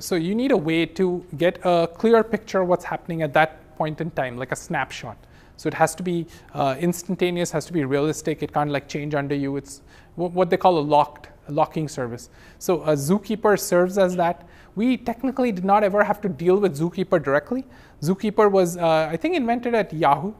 [0.00, 3.76] so you need a way to get a clear picture of what's happening at that
[3.76, 5.16] point in time, like a snapshot.
[5.56, 8.42] So it has to be uh, instantaneous, has to be realistic.
[8.42, 9.56] It can't like change under you.
[9.56, 9.82] It's
[10.16, 12.30] what they call a locked locking service.
[12.58, 14.46] So a Zookeeper serves as that
[14.78, 17.64] we technically did not ever have to deal with Zookeeper directly.
[18.00, 20.32] Zookeeper was, uh, I think, invented at Yahoo.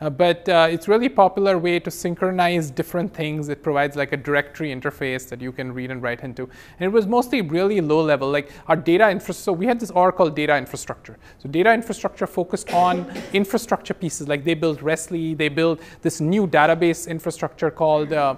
[0.00, 3.48] Uh, but uh, it's really popular way to synchronize different things.
[3.48, 6.44] It provides like a directory interface that you can read and write into.
[6.78, 9.44] And it was mostly really low level, like our data infrastructure.
[9.44, 11.18] So we had this Oracle data infrastructure.
[11.38, 14.28] So data infrastructure focused on infrastructure pieces.
[14.28, 18.36] Like they built Rest.li, they built this new database infrastructure called uh,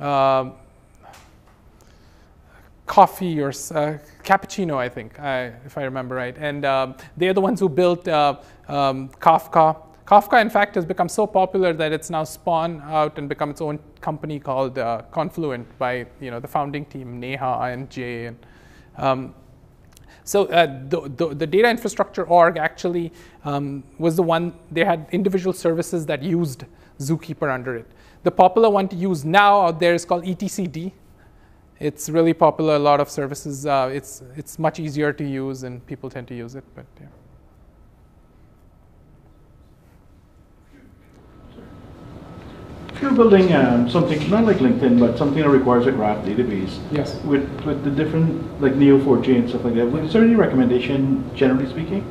[0.00, 0.50] uh
[2.92, 5.12] coffee or uh, cappuccino, I think,
[5.64, 6.36] if I remember right.
[6.36, 8.36] And um, they're the ones who built uh,
[8.68, 9.80] um, Kafka.
[10.04, 13.62] Kafka, in fact, has become so popular that it's now spawned out and become its
[13.62, 18.26] own company called uh, Confluent by you know the founding team, Neha and Jay.
[18.26, 18.36] And,
[18.98, 19.34] um,
[20.24, 23.10] so uh, the, the, the, data infrastructure org actually
[23.44, 26.64] um, was the one, they had individual services that used
[26.98, 27.86] Zookeeper under it.
[28.22, 30.92] The popular one to use now out there is called etcd,
[31.82, 32.76] it's really popular.
[32.76, 33.66] A lot of services.
[33.66, 36.64] Uh, it's it's much easier to use, and people tend to use it.
[36.74, 37.06] But yeah.
[42.94, 46.78] If you're building um, something not like LinkedIn, but something that requires a graph database,
[46.92, 51.28] yes, with with the different like Neo4j and stuff like that, is there any recommendation,
[51.34, 52.02] generally speaking?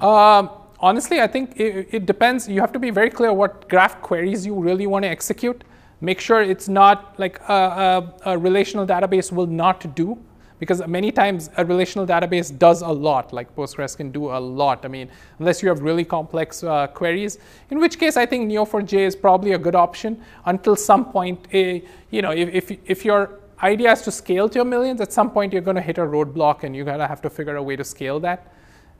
[0.00, 0.50] Um,
[0.80, 2.48] honestly, I think it, it, depends.
[2.48, 5.62] You have to be very clear what graph queries you really want to execute.
[6.00, 10.18] Make sure it's not like a, a, a relational database will not do
[10.60, 14.84] because many times a relational database does a lot, like Postgres can do a lot.
[14.84, 15.08] I mean,
[15.38, 17.38] unless you have really complex uh, queries,
[17.70, 21.82] in which case I think Neo4j is probably a good option until some point, a,
[22.10, 25.30] you know, if, if, if your idea is to scale to a millions, at some
[25.30, 27.62] point you're going to hit a roadblock and you're going to have to figure a
[27.62, 28.52] way to scale that.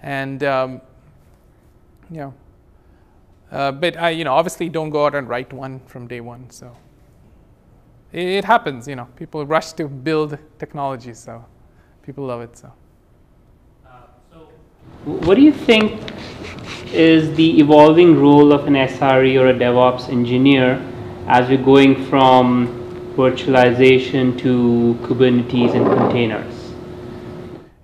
[0.03, 0.81] And, um,
[3.53, 6.49] uh, but I, you know, obviously don't go out and write one from day one.
[6.49, 6.75] So
[8.13, 11.45] it happens, you know, people rush to build technology, so
[12.03, 12.57] people love it.
[12.57, 12.73] So,
[13.87, 13.91] uh,
[14.33, 14.39] so
[15.05, 16.03] what do you think
[16.93, 20.85] is the evolving role of an SRE or a DevOps engineer
[21.29, 22.77] as we're going from
[23.17, 26.73] virtualization to Kubernetes and containers?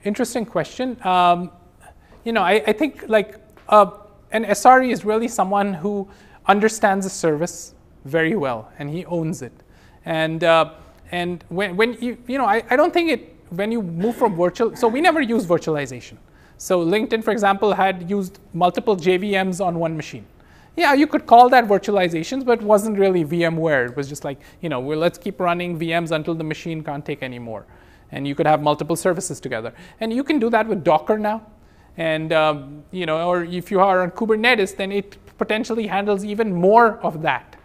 [0.05, 0.97] Interesting question.
[1.07, 1.53] Um,
[2.25, 3.91] you know, I, I think like uh,
[4.33, 6.09] an SRE is really someone who
[6.47, 9.53] understands a service very well and he owns it.
[10.07, 10.71] And, uh,
[11.13, 14.37] and when, when you, you know, I, I don't think it, when you move from
[14.37, 16.17] virtual, so we never use virtualization.
[16.59, 20.25] So LinkedIn, for example, had used multiple JVMs on one machine.
[20.77, 23.91] Yeah, you could call that virtualizations, but it wasn't really VMware.
[23.91, 27.05] It was just like, you know, well, let's keep running VMs until the machine can't
[27.05, 27.67] take anymore.
[28.13, 29.73] And you could have multiple services together.
[30.01, 31.47] And you can do that with Docker now.
[31.97, 36.55] And, um, you know, or if you are on Kubernetes, then it potentially handles even
[36.55, 37.57] more of that.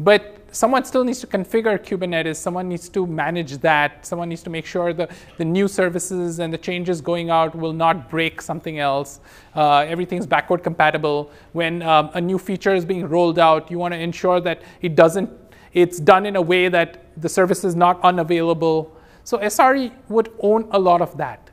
[0.00, 2.36] But someone still needs to configure Kubernetes.
[2.36, 4.06] Someone needs to manage that.
[4.06, 7.74] Someone needs to make sure the, the new services and the changes going out will
[7.74, 9.20] not break something else.
[9.54, 11.30] Uh, everything's backward compatible.
[11.52, 14.96] When um, a new feature is being rolled out, you want to ensure that it
[14.96, 15.28] doesn't,
[15.74, 18.96] it's done in a way that the service is not unavailable.
[19.24, 21.50] So SRE would own a lot of that.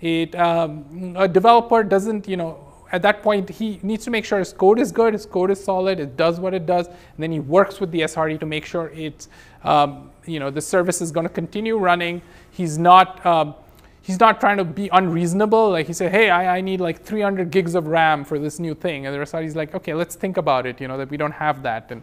[0.00, 2.63] It, um, a developer doesn't, you know,
[2.94, 5.62] at that point, he needs to make sure his code is good, his code is
[5.62, 8.64] solid, it does what it does, and then he works with the SRE to make
[8.64, 9.28] sure it's,
[9.64, 12.22] um, you know, the service is going to continue running.
[12.52, 13.56] He's not, um,
[14.00, 15.70] he's not trying to be unreasonable.
[15.70, 18.76] Like he said, hey, I, I, need like 300 gigs of RAM for this new
[18.76, 20.80] thing, and the SRE is like, okay, let's think about it.
[20.80, 22.00] You know, that we don't have that, and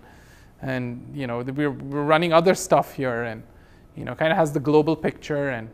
[0.61, 3.43] and you know, we're, we're running other stuff here, and
[3.95, 5.69] you know, kind of has the global picture, and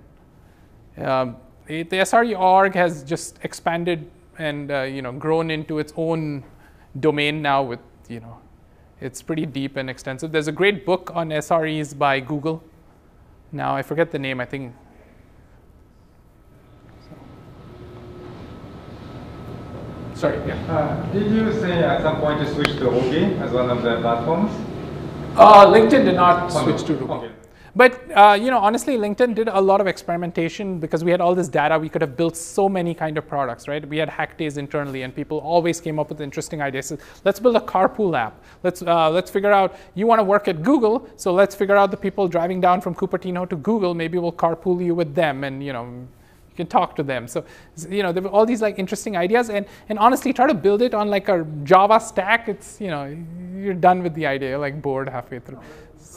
[1.03, 5.93] um, it, the SRE org has just expanded and uh, you know grown into its
[5.97, 6.43] own
[6.99, 8.37] domain now with you know
[8.99, 10.31] it's pretty deep and extensive.
[10.31, 12.63] There's a great book on SREs by Google.
[13.51, 14.41] Now I forget the name.
[14.41, 14.73] I think.
[20.15, 20.37] Sorry.
[20.47, 20.55] Yeah.
[20.65, 24.01] Uh, did you say at some point to switch to Ruby as one of the
[24.01, 24.51] platforms?
[25.35, 27.13] Uh, LinkedIn did not switch to Ruby.
[27.13, 27.31] Okay.
[27.77, 31.35] But uh, you know, honestly, LinkedIn did a lot of experimentation because we had all
[31.35, 31.77] this data.
[31.77, 33.87] We could have built so many kind of products, right?
[33.87, 36.87] We had hack days internally, and people always came up with interesting ideas.
[36.87, 38.43] So let's build a carpool app.
[38.63, 39.75] Let's uh, let's figure out.
[39.93, 42.95] You want to work at Google, so let's figure out the people driving down from
[42.95, 43.93] Cupertino to Google.
[43.93, 47.27] Maybe we'll carpool you with them, and you know, you can talk to them.
[47.27, 47.45] So,
[47.87, 50.81] you know, there were all these like interesting ideas, and and honestly, try to build
[50.81, 52.49] it on like a Java stack.
[52.49, 53.03] It's you know,
[53.55, 55.59] you're done with the idea, like bored halfway through.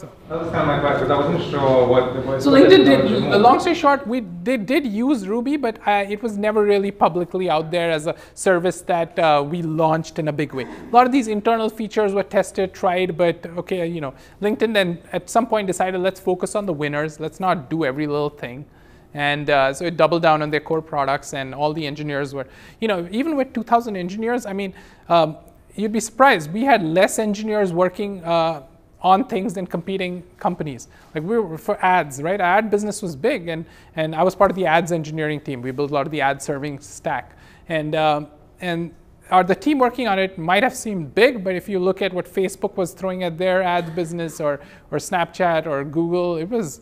[0.01, 1.13] So that was kind of my question.
[1.13, 2.25] I wasn't sure what.
[2.25, 3.39] what so LinkedIn did.
[3.39, 7.51] Long story short, we they did use Ruby, but uh, it was never really publicly
[7.51, 10.65] out there as a service that uh, we launched in a big way.
[10.65, 15.03] A lot of these internal features were tested, tried, but okay, you know, LinkedIn then
[15.13, 17.21] at some point decided let's focus on the winners.
[17.21, 18.65] Let's not do every little thing.
[19.13, 22.47] And uh, so it doubled down on their core products, and all the engineers were,
[22.81, 24.73] you know, even with 2,000 engineers, I mean,
[25.11, 25.37] um,
[25.75, 26.53] you'd be surprised.
[26.53, 28.63] We had less engineers working uh,
[29.03, 30.89] on things than competing companies.
[31.15, 32.41] Like we were for ads, right?
[32.41, 33.65] Ad business was big, and
[33.97, 35.63] and I was part of the ads engineering team.
[35.63, 37.37] We built a lot of the ad serving stack,
[37.69, 38.29] and um,
[38.61, 38.95] and
[39.31, 42.13] our, the team working on it might have seemed big, but if you look at
[42.13, 44.61] what Facebook was throwing at their ads business, or
[44.91, 46.81] or Snapchat or Google, it was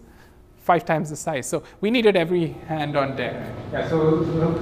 [0.69, 1.47] five times the size.
[1.53, 3.35] So we needed every hand on deck.
[3.73, 3.99] Yeah, so,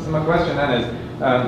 [0.03, 0.87] so my question then is,
[1.21, 1.43] um,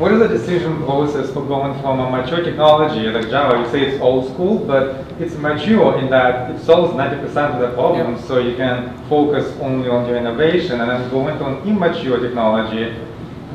[0.00, 3.62] what is the decision process for going from a mature technology like Java?
[3.62, 4.84] You say it's old school, but
[5.20, 8.26] it's mature in that it solves 90% of the problems, yeah.
[8.28, 8.76] so you can
[9.08, 12.84] focus only on your innovation, and then go into an immature technology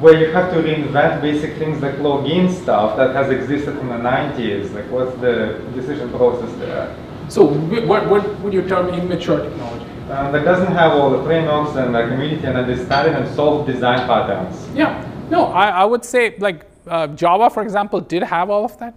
[0.03, 4.01] where you have to reinvent basic things like login stuff that has existed in the
[4.11, 4.73] 90s.
[4.73, 6.95] Like, what's the decision process there?
[7.29, 7.45] So,
[7.91, 9.92] what, what would you term immature technology?
[10.09, 13.99] Uh, that doesn't have all the frameworks and the community and understanding and solve design
[14.07, 14.67] patterns.
[14.75, 18.77] Yeah, no, I, I would say like uh, Java, for example, did have all of
[18.79, 18.95] that.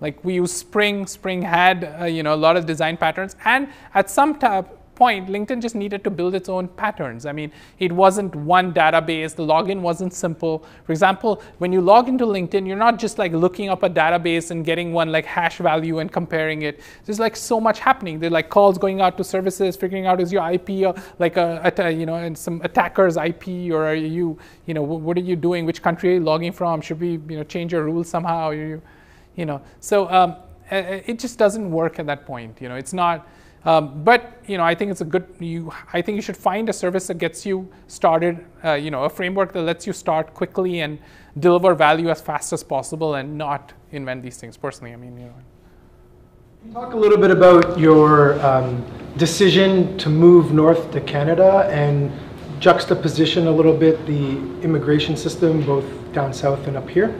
[0.00, 3.68] Like we use Spring, Spring had uh, you know a lot of design patterns, and
[3.94, 4.38] at some
[4.98, 7.24] point, LinkedIn just needed to build its own patterns.
[7.24, 9.34] I mean, it wasn't one database.
[9.34, 10.64] The login wasn't simple.
[10.84, 14.50] For example, when you log into LinkedIn, you're not just like looking up a database
[14.50, 16.80] and getting one like hash value and comparing it.
[17.04, 18.18] There's like so much happening.
[18.18, 21.72] There's like calls going out to services, figuring out is your IP or like a,
[21.78, 24.36] a you know, and some attacker's IP or are you,
[24.66, 25.64] you know, what are you doing?
[25.64, 26.80] Which country are you logging from?
[26.80, 28.50] Should we, you know, change your rules somehow?
[28.50, 28.82] You,
[29.36, 30.36] you know, so um,
[30.70, 32.60] it just doesn't work at that point.
[32.60, 33.26] You know, it's not.
[33.64, 35.26] Um, but you know, I think it's a good.
[35.40, 38.44] You, I think you should find a service that gets you started.
[38.64, 40.98] Uh, you know, a framework that lets you start quickly and
[41.38, 44.56] deliver value as fast as possible, and not invent these things.
[44.56, 45.34] Personally, I mean, you know.
[46.72, 48.84] Talk a little bit about your um,
[49.16, 52.12] decision to move north to Canada and
[52.60, 57.14] juxtaposition a little bit the immigration system both down south and up here.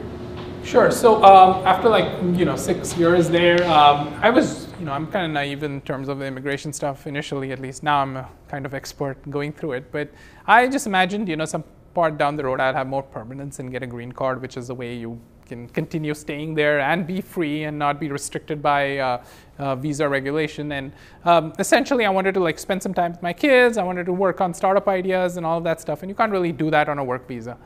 [0.63, 0.91] Sure.
[0.91, 5.07] So um, after like you know six years there, um, I was you know I'm
[5.07, 7.83] kind of naive in terms of the immigration stuff initially, at least.
[7.83, 10.09] Now I'm a kind of expert going through it, but
[10.47, 11.63] I just imagined you know some
[11.93, 14.67] part down the road I'd have more permanence and get a green card, which is
[14.67, 18.99] the way you can continue staying there and be free and not be restricted by
[18.99, 19.23] uh,
[19.57, 20.71] uh, visa regulation.
[20.71, 20.93] And
[21.25, 23.77] um, essentially, I wanted to like spend some time with my kids.
[23.77, 26.03] I wanted to work on startup ideas and all of that stuff.
[26.03, 27.57] And you can't really do that on a work visa.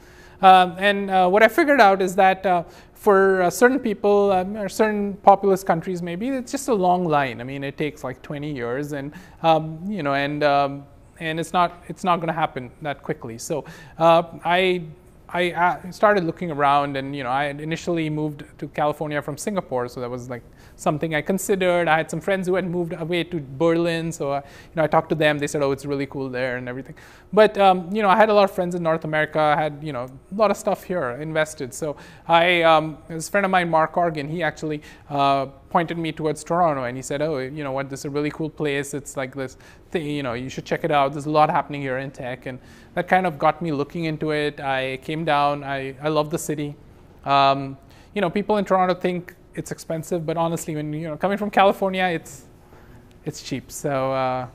[0.43, 2.63] Um, and uh, what I figured out is that uh,
[2.93, 7.39] for uh, certain people um, or certain populous countries, maybe it's just a long line.
[7.39, 10.85] I mean, it takes like 20 years, and um, you know, and um,
[11.19, 13.37] and it's not it's not going to happen that quickly.
[13.37, 13.63] So
[13.97, 14.23] uh,
[15.33, 15.41] I
[15.85, 19.99] I started looking around, and you know, I initially moved to California from Singapore, so
[19.99, 20.43] that was like
[20.75, 21.87] something I considered.
[21.87, 24.87] I had some friends who had moved away to Berlin, so uh, you know I
[24.87, 25.39] talked to them.
[25.39, 26.95] They said, "Oh, it's really cool there and everything."
[27.31, 29.39] But um, you know, I had a lot of friends in North America.
[29.39, 31.73] I had you know a lot of stuff here invested.
[31.73, 31.95] So
[32.27, 36.83] I, um, this friend of mine, Mark Organ, he actually uh, pointed me towards Toronto,
[36.83, 37.89] and he said, "Oh, you know what?
[37.89, 38.93] This is a really cool place.
[38.93, 39.57] It's like this
[39.89, 40.05] thing.
[40.05, 41.13] You know, you should check it out.
[41.13, 42.59] There's a lot happening here in tech." And
[42.95, 44.59] that kind of got me looking into it.
[44.59, 45.63] I came down.
[45.63, 46.75] I I love the city.
[47.25, 47.77] Um,
[48.13, 51.49] you know, people in Toronto think it's expensive, but honestly, when you know coming from
[51.49, 52.45] California, it's
[53.25, 53.71] it's cheap.
[53.71, 54.47] So uh,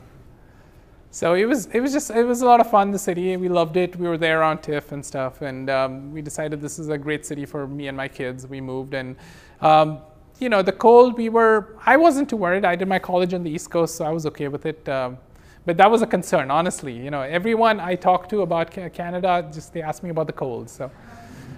[1.11, 2.91] so it was it was just it was a lot of fun.
[2.91, 3.97] The city, we loved it.
[3.97, 7.25] We were there on TIFF and stuff, and um, we decided this is a great
[7.25, 8.47] city for me and my kids.
[8.47, 9.17] We moved, and
[9.61, 9.99] um,
[10.39, 11.17] you know the cold.
[11.17, 12.65] We were I wasn't too worried.
[12.65, 14.89] I did my college on the East Coast, so I was okay with it.
[14.89, 15.19] Um,
[15.67, 16.93] but that was a concern, honestly.
[16.93, 20.71] You know, everyone I talked to about Canada, just they asked me about the cold.
[20.71, 20.91] So.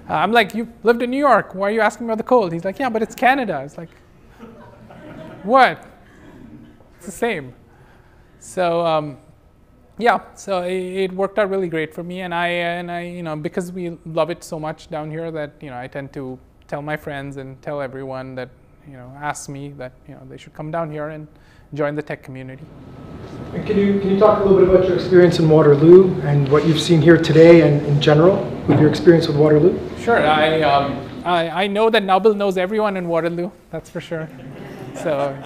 [0.08, 1.54] Uh, I'm like, you lived in New York.
[1.54, 2.52] Why are you asking about the cold?
[2.52, 3.62] He's like, yeah, but it's Canada.
[3.64, 3.90] It's like,
[5.44, 5.86] what?
[6.96, 7.54] It's the same.
[8.40, 9.18] So um,
[9.98, 13.22] yeah, so it, it, worked out really great for me, and I and I you
[13.22, 16.38] know because we love it so much down here that you know I tend to
[16.66, 18.48] tell my friends and tell everyone that
[18.86, 21.28] you know asks me that you know they should come down here and
[21.74, 22.64] join the tech community.
[23.52, 26.48] And can you can you talk a little bit about your experience in Waterloo and
[26.48, 29.78] what you've seen here today and in general with your experience with Waterloo?
[29.98, 30.18] Sure.
[30.18, 33.50] I um, I, I know that Nabil knows everyone in Waterloo.
[33.70, 34.28] That's for sure.
[34.94, 35.36] So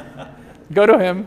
[0.73, 1.27] go to him.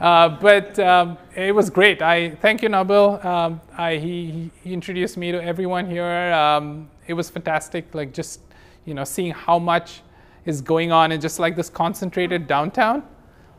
[0.00, 2.02] Uh, but um, it was great.
[2.02, 3.24] I thank you, Nabil.
[3.24, 6.32] Um, I, he, he introduced me to everyone here.
[6.32, 7.92] Um, it was fantastic.
[7.94, 8.40] Like just
[8.84, 10.02] you know seeing how much
[10.44, 13.02] is going on in just like this concentrated downtown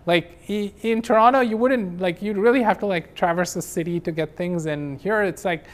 [0.09, 4.11] like in Toronto, you wouldn't like you'd really have to like traverse the city to
[4.11, 5.65] get things, and here it's like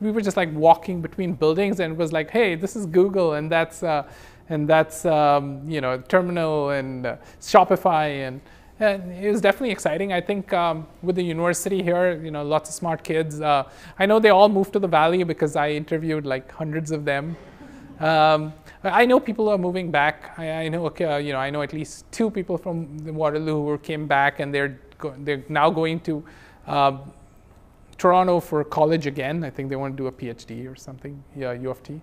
[0.00, 3.34] we were just like walking between buildings, and it was like, hey, this is Google,
[3.34, 4.02] and that's uh,
[4.48, 8.40] and that's um, you know Terminal and uh, Shopify, and
[8.80, 10.12] and it was definitely exciting.
[10.12, 13.40] I think um, with the university here, you know, lots of smart kids.
[13.40, 13.62] Uh,
[13.96, 17.36] I know they all moved to the valley because I interviewed like hundreds of them.
[18.00, 18.52] Um,
[18.84, 20.34] I know people are moving back.
[20.38, 23.78] I, I know, uh, you know, I know at least two people from Waterloo who
[23.78, 24.78] came back, and they're
[25.18, 26.24] they're now going to
[26.66, 26.98] uh,
[27.96, 29.42] Toronto for college again.
[29.44, 31.22] I think they want to do a PhD or something.
[31.36, 32.00] Yeah, U of T.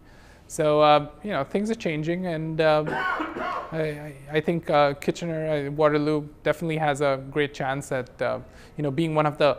[0.48, 5.72] So uh, you know, things are changing, and um, I, I, think uh, Kitchener, uh,
[5.72, 8.40] Waterloo, definitely has a great chance at uh,
[8.78, 9.58] you know being one of the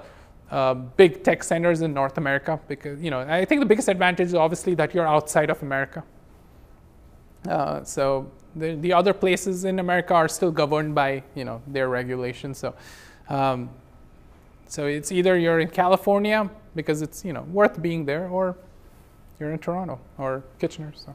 [0.51, 4.29] uh, big tech centers in North America because you know I think the biggest advantage
[4.29, 6.05] is obviously that you're outside of America.
[7.49, 11.89] Uh, so the, the other places in America are still governed by you know their
[11.89, 12.59] regulations.
[12.59, 12.75] So
[13.29, 13.71] um,
[14.69, 18.57] so it's either you're in California because it's you know worth being there, or
[19.39, 20.93] you're in Toronto or Kitchener.
[20.95, 21.15] So.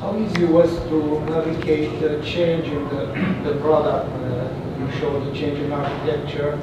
[0.00, 3.06] How easy was to navigate the change in the,
[3.44, 4.10] the product?
[4.12, 6.58] Uh, you showed the change in architecture.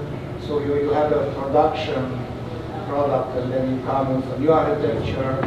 [0.45, 2.27] So you, you have a production
[2.87, 5.39] product and then you come with a new architecture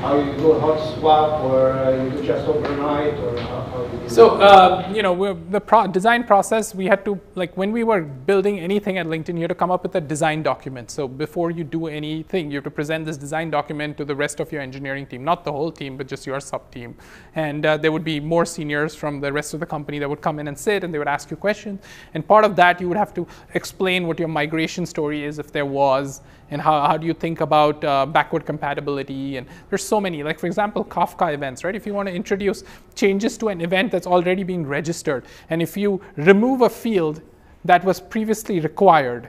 [0.00, 4.08] how you do hot swap or uh, you do just overnight or how, how you
[4.08, 8.00] So, uh, you know, the pro- design process, we had to, like, when we were
[8.00, 10.90] building anything at LinkedIn, you had to come up with a design document.
[10.90, 14.40] So, before you do anything, you have to present this design document to the rest
[14.40, 16.96] of your engineering team, not the whole team, but just your sub team.
[17.34, 20.20] And uh, there would be more seniors from the rest of the company that would
[20.20, 21.80] come in and sit and they would ask you questions.
[22.14, 25.52] And part of that, you would have to explain what your migration story is, if
[25.52, 29.36] there was, and how, how do you think about uh, backward compatibility?
[29.36, 30.22] And there's so many.
[30.22, 31.74] Like for example kafka events right?
[31.74, 32.64] If you want to introduce
[32.94, 37.22] changes to an event that's already being registered and if you remove a field
[37.64, 39.28] that was previously required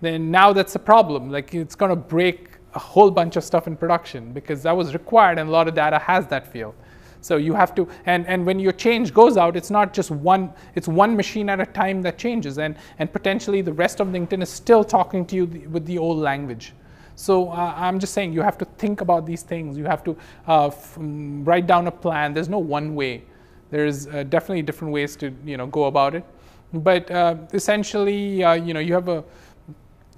[0.00, 1.30] then now that's a problem.
[1.30, 4.94] Like it's going to break a whole bunch of stuff in production because that was
[4.94, 6.74] required and a lot of data has that field
[7.20, 10.52] so you have to, and, and when your change goes out, it's not just one,
[10.74, 12.58] it's one machine at a time that changes.
[12.58, 15.98] And, and potentially the rest of LinkedIn is still talking to you th- with the
[15.98, 16.72] old language.
[17.16, 19.76] So uh, I'm just saying you have to think about these things.
[19.76, 20.16] You have to
[20.46, 22.32] uh, mm, write down a plan.
[22.32, 23.24] There's no one way.
[23.70, 26.24] There's uh, definitely different ways to you know go about it.
[26.72, 29.22] But uh, essentially, uh, you know, you have a,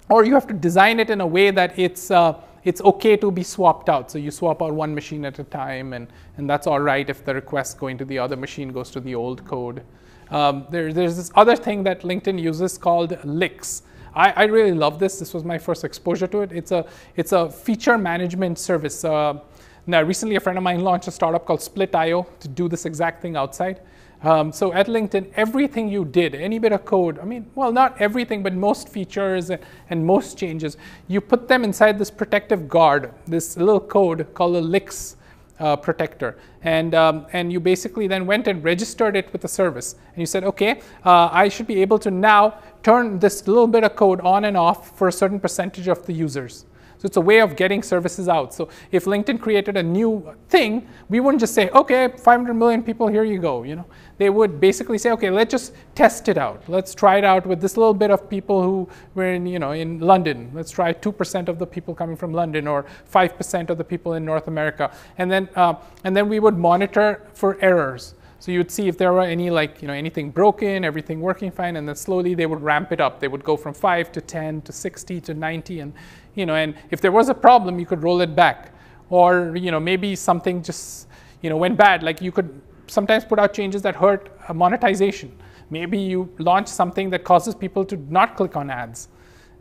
[0.08, 2.34] or you have to design it in a way that it's uh,
[2.64, 4.10] it's okay to be swapped out.
[4.10, 6.06] So you swap out one machine at a time, and,
[6.36, 9.14] and that's all right if the request going to the other machine goes to the
[9.14, 9.82] old code.
[10.30, 13.82] Um, there, there's this other thing that LinkedIn uses called LiX.
[14.14, 15.18] I, I, really love this.
[15.18, 16.52] This was my first exposure to it.
[16.52, 16.86] It's a,
[17.16, 19.04] it's a feature management service.
[19.04, 19.40] Uh,
[19.86, 23.20] now, recently, a friend of mine launched a startup called Split.io to do this exact
[23.20, 23.80] thing outside.
[24.22, 28.00] Um, so at LinkedIn, everything you did, any bit of code, I mean, well, not
[28.00, 30.76] everything, but most features and, most changes,
[31.08, 35.16] you put them inside this protective guard, this little code called a LiX
[35.58, 36.38] uh, protector.
[36.62, 39.96] And, um, and you basically then went and registered it with the service.
[40.14, 43.84] And you said, okay, uh, I should be able to now turn this little bit
[43.84, 46.66] of code on and off for a certain percentage of the users.
[47.02, 48.54] So it's a way of getting services out.
[48.54, 53.08] So if LinkedIn created a new thing, we wouldn't just say, okay, 500 million people,
[53.08, 53.64] here you go.
[53.64, 53.86] You know,
[54.18, 56.62] they would basically say, okay, let's just test it out.
[56.68, 59.72] Let's try it out with this little bit of people who were in, you know,
[59.72, 60.50] in London.
[60.54, 64.24] Let's try 2% of the people coming from London or 5% of the people in
[64.24, 64.94] North America.
[65.18, 68.14] And then, uh, and then we would monitor for errors.
[68.38, 71.52] So you would see if there were any like, you know, anything broken, everything working
[71.52, 73.20] fine, and then slowly they would ramp it up.
[73.20, 75.92] They would go from 5 to 10 to 60 to 90 and,
[76.34, 78.74] you know, and if there was a problem, you could roll it back.
[79.10, 81.06] Or, you know, maybe something just,
[81.40, 82.02] you know, went bad.
[82.02, 82.60] Like you could
[82.92, 85.36] sometimes put out changes that hurt monetization.
[85.70, 89.08] Maybe you launch something that causes people to not click on ads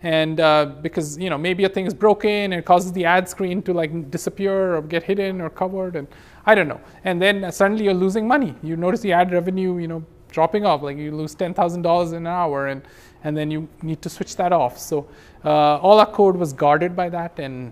[0.03, 3.29] and uh, because you know maybe a thing is broken and it causes the ad
[3.29, 6.07] screen to like disappear or get hidden or covered and
[6.45, 6.81] I don't know.
[7.03, 8.55] And then suddenly you're losing money.
[8.63, 10.81] You notice the ad revenue, you know, dropping off.
[10.81, 12.81] Like you lose ten thousand dollars in an hour, and
[13.23, 14.79] and then you need to switch that off.
[14.79, 15.07] So
[15.45, 17.71] uh, all our code was guarded by that, and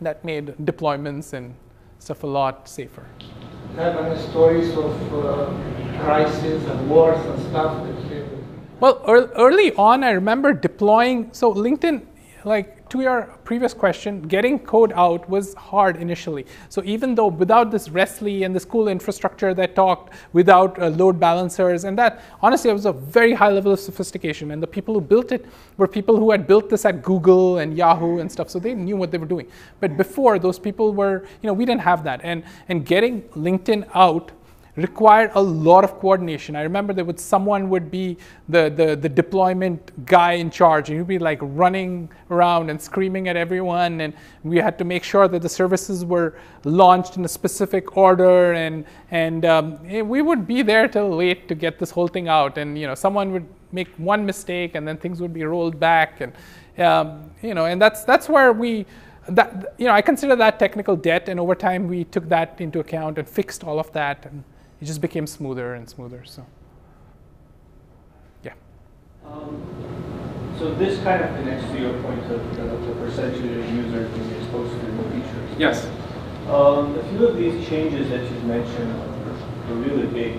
[0.00, 1.54] that made deployments and
[1.98, 3.06] stuff a lot safer.
[3.76, 5.52] Have any stories of uh,
[6.04, 7.84] crises and wars and stuff?
[8.80, 11.32] well, early on, I remember deploying.
[11.32, 12.06] So LinkedIn,
[12.44, 16.46] like to your previous question, getting code out was hard initially.
[16.68, 21.18] So even though without this Rest.li and this cool infrastructure that talked, without uh, load
[21.18, 24.52] balancers, and that honestly it was a very high level of sophistication.
[24.52, 25.44] And the people who built it
[25.76, 28.96] were people who had built this at Google and Yahoo and stuff, so they knew
[28.96, 29.48] what they were doing.
[29.80, 32.20] But before, those people were, you know, we didn't have that.
[32.22, 34.30] And and getting LinkedIn out
[34.76, 36.56] required a lot of coordination.
[36.56, 38.16] I remember there would someone would be
[38.48, 43.28] the, the, the deployment guy in charge, and he'd be like running around and screaming
[43.28, 47.28] at everyone, and we had to make sure that the services were launched in a
[47.28, 51.90] specific order, and and um, eh, we would be there till late to get this
[51.90, 55.32] whole thing out, and you know someone would make one mistake, and then things would
[55.32, 56.32] be rolled back, and
[56.78, 58.86] um, you know, and that's that's where we
[59.28, 62.80] that you know I consider that technical debt, and over time we took that into
[62.80, 64.26] account and fixed all of that.
[64.26, 64.42] And,
[64.84, 66.22] it just became smoother and smoother.
[66.26, 66.44] So,
[68.42, 68.52] yeah.
[69.24, 69.62] Um,
[70.58, 74.30] so this kind of connects to your point of the, the percentage of users being
[74.32, 75.58] exposed to new features.
[75.58, 75.86] Yes.
[76.48, 80.36] Um, a few of these changes that you've mentioned are, are really big,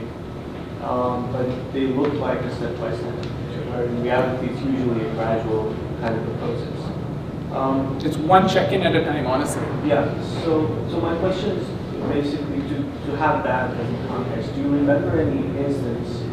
[0.84, 3.26] um, but they look like a step-by-step.
[3.72, 7.52] Where in reality, it's usually a gradual kind of a process.
[7.52, 9.64] Um, it's one check-in at a time, honestly.
[9.88, 10.06] Yeah.
[10.44, 11.68] So, so my question is
[12.14, 12.62] basically
[13.06, 14.54] to, have that as a context.
[14.56, 16.24] Do you remember any instance,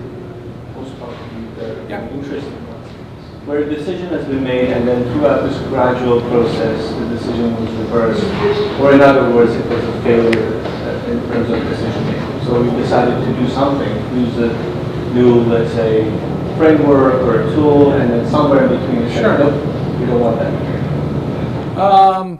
[0.74, 2.08] most probably the yeah.
[2.10, 2.88] interesting ones,
[3.46, 7.70] where a decision has been made and then throughout this gradual process the decision was
[7.74, 8.24] reversed,
[8.80, 12.44] or in other words, it was a failure uh, in terms of decision making.
[12.46, 14.52] So we decided to do something, use a
[15.14, 16.04] new, let's say,
[16.56, 19.36] framework or a tool, and then somewhere in between, sure.
[19.36, 21.78] Said, nope, we don't want that.
[21.78, 22.38] Um,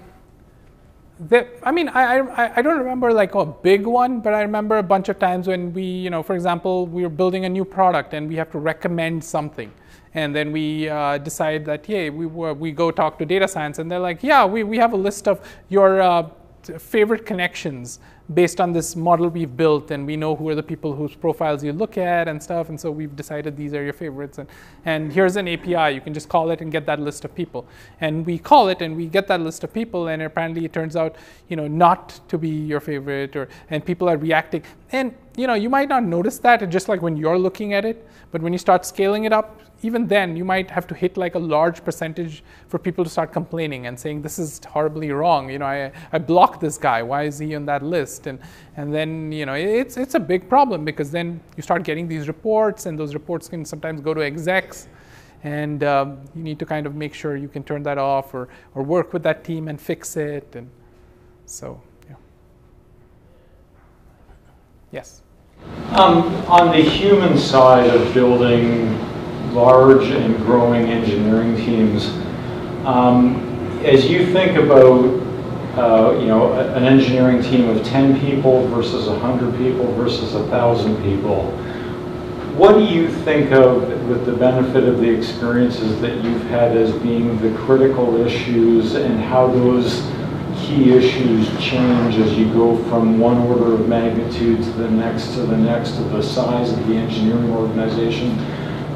[1.29, 4.79] the, I mean, I, I, I don't remember like a big one, but I remember
[4.79, 7.65] a bunch of times when we, you know, for example, we were building a new
[7.65, 9.73] product and we have to recommend something.
[10.15, 13.91] And then we uh, decide that, yeah, we, we go talk to data science and
[13.91, 16.29] they're like, yeah, we, we have a list of your uh,
[16.79, 17.99] favorite connections
[18.33, 21.63] based on this model we've built and we know who are the people whose profiles
[21.63, 24.39] you look at and stuff and so we've decided these are your favorites.
[24.39, 24.49] And,
[24.85, 27.67] and here's an api you can just call it and get that list of people.
[28.01, 30.97] And we call it and we get that list of people and apparently it turns
[30.97, 31.17] out
[31.49, 34.63] you know not to be your favorite or and people are reacting
[34.93, 38.07] and you know you might not notice that just like when you're looking at it
[38.31, 41.35] but when you start scaling it up even then you might have to hit like
[41.35, 45.59] a large percentage for people to start complaining and saying this is horribly wrong you
[45.59, 48.27] know i, I blocked this guy why is he on that list?
[48.27, 48.39] And
[48.77, 52.29] and then you know it's it's a big problem because then you start getting these
[52.29, 54.89] reports and those reports can sometimes go to execs
[55.45, 58.49] and um, you need to kind of make sure you can turn that off or
[58.75, 60.71] or work with that team and fix it and
[61.47, 62.17] so yeah
[64.93, 65.23] yes
[65.93, 68.99] um, on the human side of building
[69.53, 72.09] large and growing engineering teams.
[72.87, 73.37] Um,
[73.85, 75.23] as you think about
[75.77, 81.51] uh, you know, an engineering team of 10 people versus 100 people versus 1,000 people,
[82.57, 86.93] what do you think of with the benefit of the experiences that you've had as
[87.03, 90.01] being the critical issues and how those
[90.73, 95.43] key issues change as you go from one order of magnitude to the next to
[95.43, 98.39] the next to the size of the engineering organization?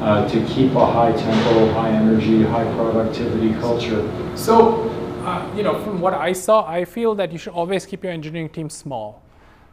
[0.01, 4.07] uh, to keep a high tempo, high energy, high productivity culture?
[4.35, 4.89] So,
[5.25, 8.13] uh, you know, from what I saw, I feel that you should always keep your
[8.13, 9.23] engineering team small.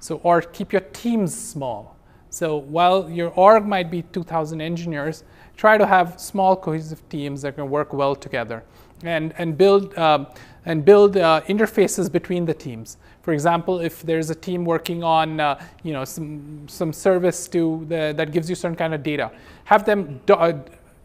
[0.01, 1.97] So, or keep your teams small.
[2.31, 5.23] So while your org might be 2,000 engineers,
[5.57, 8.65] try to have small cohesive teams that can work well together
[9.05, 10.27] and, and build, um,
[10.67, 12.97] and build uh, interfaces between the teams.
[13.23, 17.85] For example, if there's a team working on uh, you know, some, some service to
[17.89, 19.31] the, that gives you certain kind of data,
[19.65, 20.53] have them uh,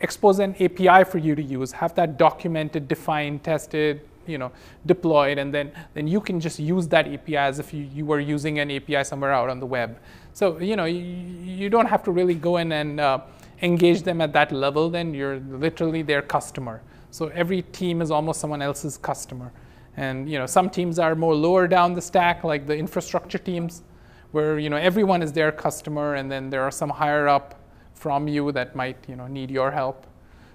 [0.02, 4.52] expose an API for you to use, have that documented, defined, tested, you know,
[4.86, 8.20] deployed, and then, then you can just use that API as if you, you were
[8.20, 9.98] using an API somewhere out on the web.
[10.34, 13.20] So, you know, you, you don't have to really go in and uh,
[13.62, 16.82] engage them at that level, then you're literally their customer.
[17.12, 19.52] So every team is almost someone else's customer.
[19.98, 23.84] And you know, some teams are more lower down the stack, like the infrastructure teams,
[24.32, 27.60] where you know everyone is their customer, and then there are some higher up
[27.96, 30.06] from you that might you know need your help.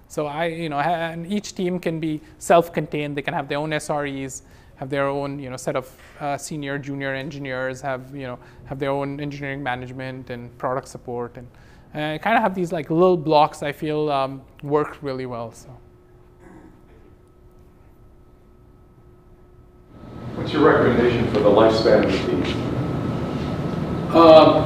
[0.07, 3.17] So I, you know, and each team can be self-contained.
[3.17, 4.43] They can have their own SREs,
[4.77, 8.79] have their own you know set of uh, senior, junior engineers, have you know have
[8.79, 11.47] their own engineering management and product support, and
[11.93, 13.61] uh, kind of have these like little blocks.
[13.61, 15.51] I feel um, work really well.
[15.51, 15.69] So.
[20.35, 22.43] What's your recommendation for the lifespan of the team?
[24.13, 24.63] Um,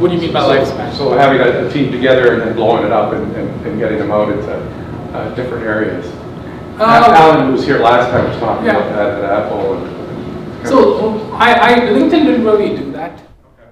[0.00, 0.96] what do you mean by so, lifespan?
[0.96, 3.98] So having a, a, team together and then blowing it up and, and, and getting
[3.98, 6.04] them out into uh, different areas.
[6.80, 8.76] Uh, Alan, who was here last time, was talking yeah.
[8.76, 9.74] about that at Apple.
[9.74, 13.22] And, so I, I, LinkedIn didn't really do that.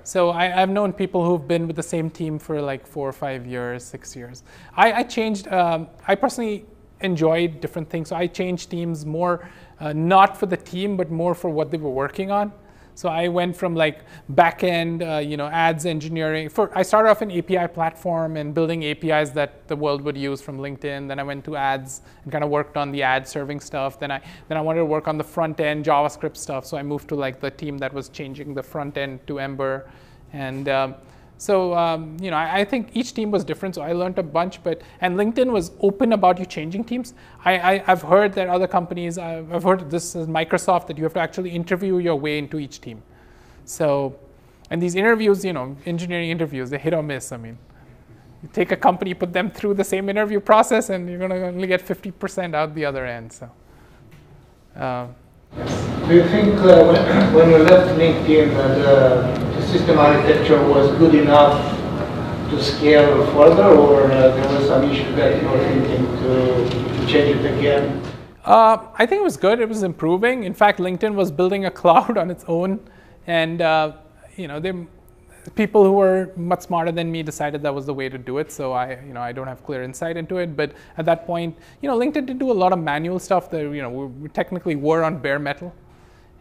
[0.04, 3.12] So I, have known people who've been with the same team for like four or
[3.12, 4.44] five years, six years.
[4.76, 5.48] I, I changed.
[5.48, 6.66] Um, I personally
[7.00, 8.10] enjoyed different things.
[8.10, 9.48] So I changed teams more
[9.82, 12.52] uh, not for the team, but more for what they were working on.
[12.94, 16.48] So I went from like backend, uh, you know, ads engineering.
[16.48, 20.40] For I started off an API platform and building APIs that the world would use
[20.40, 21.08] from LinkedIn.
[21.08, 23.98] Then I went to ads and kind of worked on the ad serving stuff.
[23.98, 26.64] Then I then I wanted to work on the front end JavaScript stuff.
[26.64, 29.90] So I moved to like the team that was changing the front end to Ember,
[30.32, 30.94] and um,
[31.42, 33.74] so um, you know, I, I, think each team was different.
[33.74, 34.62] So I learned a bunch.
[34.62, 37.14] But and LinkedIn was open about you changing teams.
[37.44, 39.18] I, I have heard that other companies.
[39.18, 42.60] I've, I've heard this is Microsoft that you have to actually interview your way into
[42.60, 43.02] each team.
[43.64, 44.14] So,
[44.70, 47.32] and these interviews, you know, engineering interviews, they hit or miss.
[47.32, 47.58] I mean,
[48.40, 51.66] you take a company, put them through the same interview process, and you're to only
[51.66, 53.32] get 50% out the other end.
[53.32, 53.50] So.
[54.76, 55.08] Uh,
[56.06, 61.14] Do you think uh, when, when you left LinkedIn that uh, system architecture was good
[61.14, 61.56] enough
[62.50, 67.06] to scale further, or uh, there was some issue that you were thinking to, to
[67.06, 68.02] change it again?
[68.44, 69.60] Uh, I think it was good.
[69.60, 70.44] It was improving.
[70.44, 72.80] In fact, LinkedIn was building a cloud on its own,
[73.26, 73.92] and uh,
[74.36, 74.74] you know, they,
[75.54, 78.52] people who were much smarter than me decided that was the way to do it.
[78.52, 80.54] So I, you know, I don't have clear insight into it.
[80.54, 83.50] But at that point, you know, LinkedIn did do a lot of manual stuff.
[83.50, 85.74] That you know, we, we technically were on bare metal.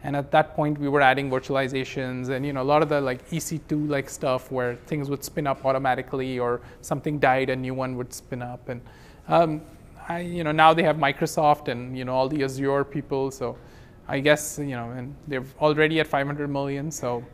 [0.04, 3.00] And at that point, we were adding virtualizations and you know a lot of the
[3.00, 7.74] like EC2 like stuff where things would spin up automatically or something died, a new
[7.74, 8.68] one would spin up.
[8.68, 8.80] And
[9.28, 9.62] um,
[10.08, 13.56] I, you know now they have Microsoft and you know all the Azure people, so
[14.08, 17.24] I guess you know, and they're already at 500 million, so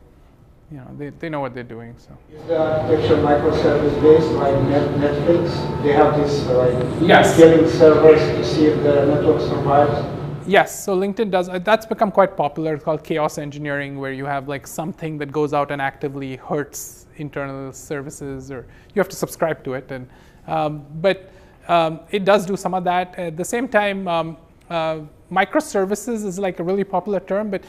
[0.70, 1.94] you know they, they know what they're doing.
[1.96, 5.82] So is the architecture microservice based like Netflix?
[5.82, 7.34] They have this like yes.
[7.34, 10.06] scaling servers to see if the network survives.
[10.48, 11.50] Yes, so LinkedIn does.
[11.50, 12.74] Uh, that's become quite popular.
[12.74, 17.06] It's called chaos engineering, where you have like something that goes out and actively hurts
[17.16, 19.90] internal services, or you have to subscribe to it.
[19.90, 20.08] And
[20.46, 21.30] um, but
[21.68, 23.14] um, it does do some of that.
[23.18, 24.36] At the same time, um,
[24.70, 27.62] uh, microservices is like a really popular term, but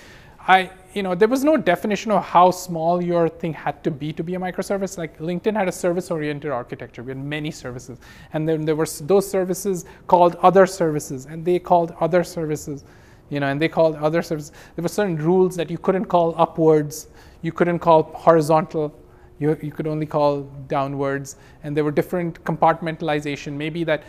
[0.50, 4.12] I, you know, there was no definition of how small your thing had to be
[4.14, 4.98] to be a microservice.
[4.98, 7.04] Like LinkedIn had a service-oriented architecture.
[7.04, 8.00] We had many services,
[8.34, 12.84] and then there were those services called other services, and they called other services,
[13.30, 14.52] you know, and they called other services.
[14.76, 17.10] There were certain rules that you couldn't call upwards,
[17.44, 18.92] you couldn't call horizontal,
[19.38, 23.54] you, you could only call downwards, and there were different compartmentalization.
[23.54, 24.02] Maybe that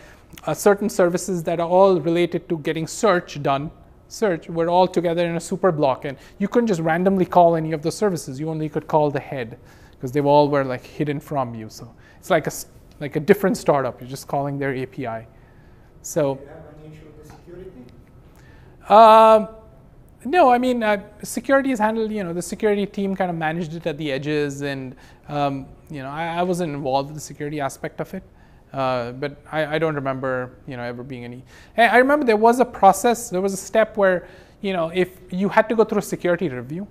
[0.47, 3.69] uh, certain services that are all related to getting search done,
[4.11, 7.71] search, were all together in a super block, and you couldn't just randomly call any
[7.71, 8.39] of the services.
[8.39, 9.57] You only could call the head
[9.91, 11.69] because they all were like hidden from you.
[11.69, 12.51] So it's like a
[12.99, 13.99] like a different startup.
[13.99, 15.27] You're just calling their API.
[16.03, 16.35] So.
[16.35, 17.71] Do you have any issue with the security?
[18.89, 19.47] Um,
[20.23, 23.73] no, I mean, uh, security is handled, you know, the security team kind of managed
[23.73, 24.95] it at the edges and,
[25.27, 28.23] um, you know, I, I, wasn't involved with the security aspect of it.
[28.73, 31.43] Uh, but I, I, don't remember, you know, ever being any.
[31.77, 34.29] I remember there was a process, there was a step where,
[34.61, 36.87] you know, if you had to go through a security review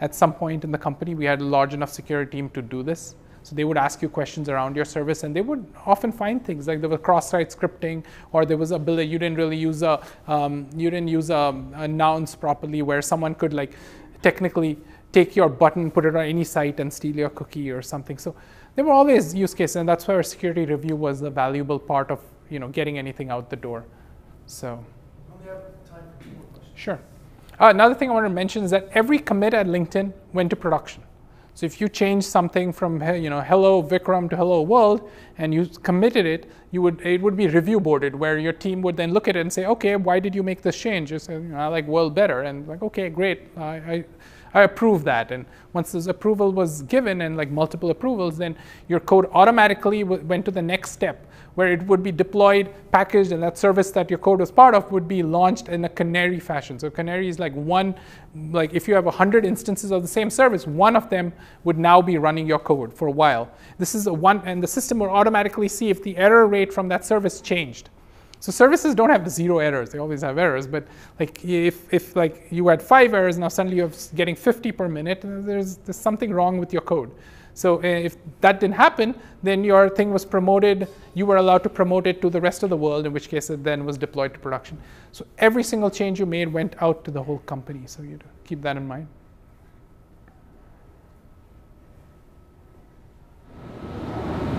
[0.00, 2.82] at some point in the company, we had a large enough security team to do
[2.82, 3.14] this.
[3.44, 6.66] So they would ask you questions around your service, and they would often find things
[6.66, 10.02] like there was cross-site scripting, or there was a ability you didn't really use a
[10.26, 13.74] um, you didn't use a, a nonce properly, where someone could like
[14.22, 14.78] technically
[15.12, 18.16] take your button, put it on any site, and steal your cookie or something.
[18.16, 18.34] So
[18.74, 22.10] there were always use cases, and that's why our security review was a valuable part
[22.10, 22.20] of
[22.50, 23.84] you know getting anything out the door.
[24.46, 24.84] So.
[26.74, 27.00] Sure.
[27.60, 30.56] Uh, another thing I want to mention is that every commit at LinkedIn went to
[30.56, 31.02] production.
[31.54, 35.08] So if you change something from you know hello Vikram to hello world
[35.38, 38.96] and you committed it, you would it would be review boarded where your team would
[38.96, 41.12] then look at it and say, okay, why did you make this change?
[41.12, 44.04] You say, you know, I like world better, and like okay, great, I, I
[44.54, 45.32] I approve that.
[45.32, 48.56] And once this approval was given and like multiple approvals, then
[48.88, 53.42] your code automatically went to the next step where it would be deployed, packaged, and
[53.42, 56.78] that service that your code was part of would be launched in a canary fashion.
[56.78, 57.94] So canary is like one,
[58.50, 61.32] like if you have 100 instances of the same service, one of them
[61.62, 63.48] would now be running your code for a while.
[63.78, 66.88] This is a one, and the system will automatically see if the error rate from
[66.88, 67.88] that service changed.
[68.44, 70.66] So services don't have zero errors; they always have errors.
[70.66, 70.86] But
[71.18, 75.20] like if, if like you had five errors, now suddenly you're getting 50 per minute,
[75.24, 77.10] there's, there's something wrong with your code.
[77.54, 80.88] So uh, if that didn't happen, then your thing was promoted.
[81.14, 83.48] You were allowed to promote it to the rest of the world, in which case
[83.48, 84.76] it then was deployed to production.
[85.12, 87.86] So every single change you made went out to the whole company.
[87.86, 89.06] So you keep that in mind.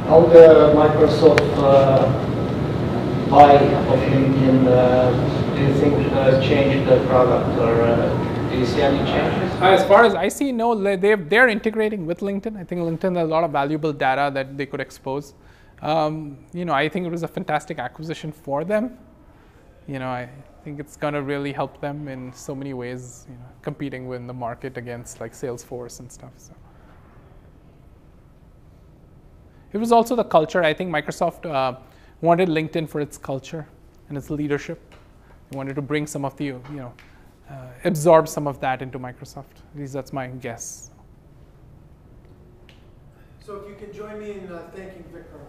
[0.07, 2.34] How the Microsoft uh,
[3.29, 8.65] buy of LinkedIn, uh, do you think uh, changed the product or uh, do you
[8.65, 9.51] see any changes?
[9.61, 10.75] As far as I see, no.
[10.75, 12.57] They're, they're integrating with LinkedIn.
[12.57, 15.33] I think LinkedIn has a lot of valuable data that they could expose.
[15.81, 18.97] Um, you know, I think it was a fantastic acquisition for them.
[19.87, 20.29] You know, I
[20.63, 24.25] think it's going to really help them in so many ways, you know, competing in
[24.25, 26.31] the market against like Salesforce and stuff.
[26.37, 26.53] So.
[29.73, 30.63] It was also the culture.
[30.63, 31.77] I think Microsoft uh,
[32.25, 33.67] wanted LinkedIn for its culture
[34.09, 34.79] and its leadership.
[35.49, 36.93] They wanted to bring some of the, you know,
[37.49, 39.61] uh, absorb some of that into Microsoft.
[39.73, 40.89] At least that's my guess.
[43.45, 45.45] So if you can join me in uh, thanking Vikram.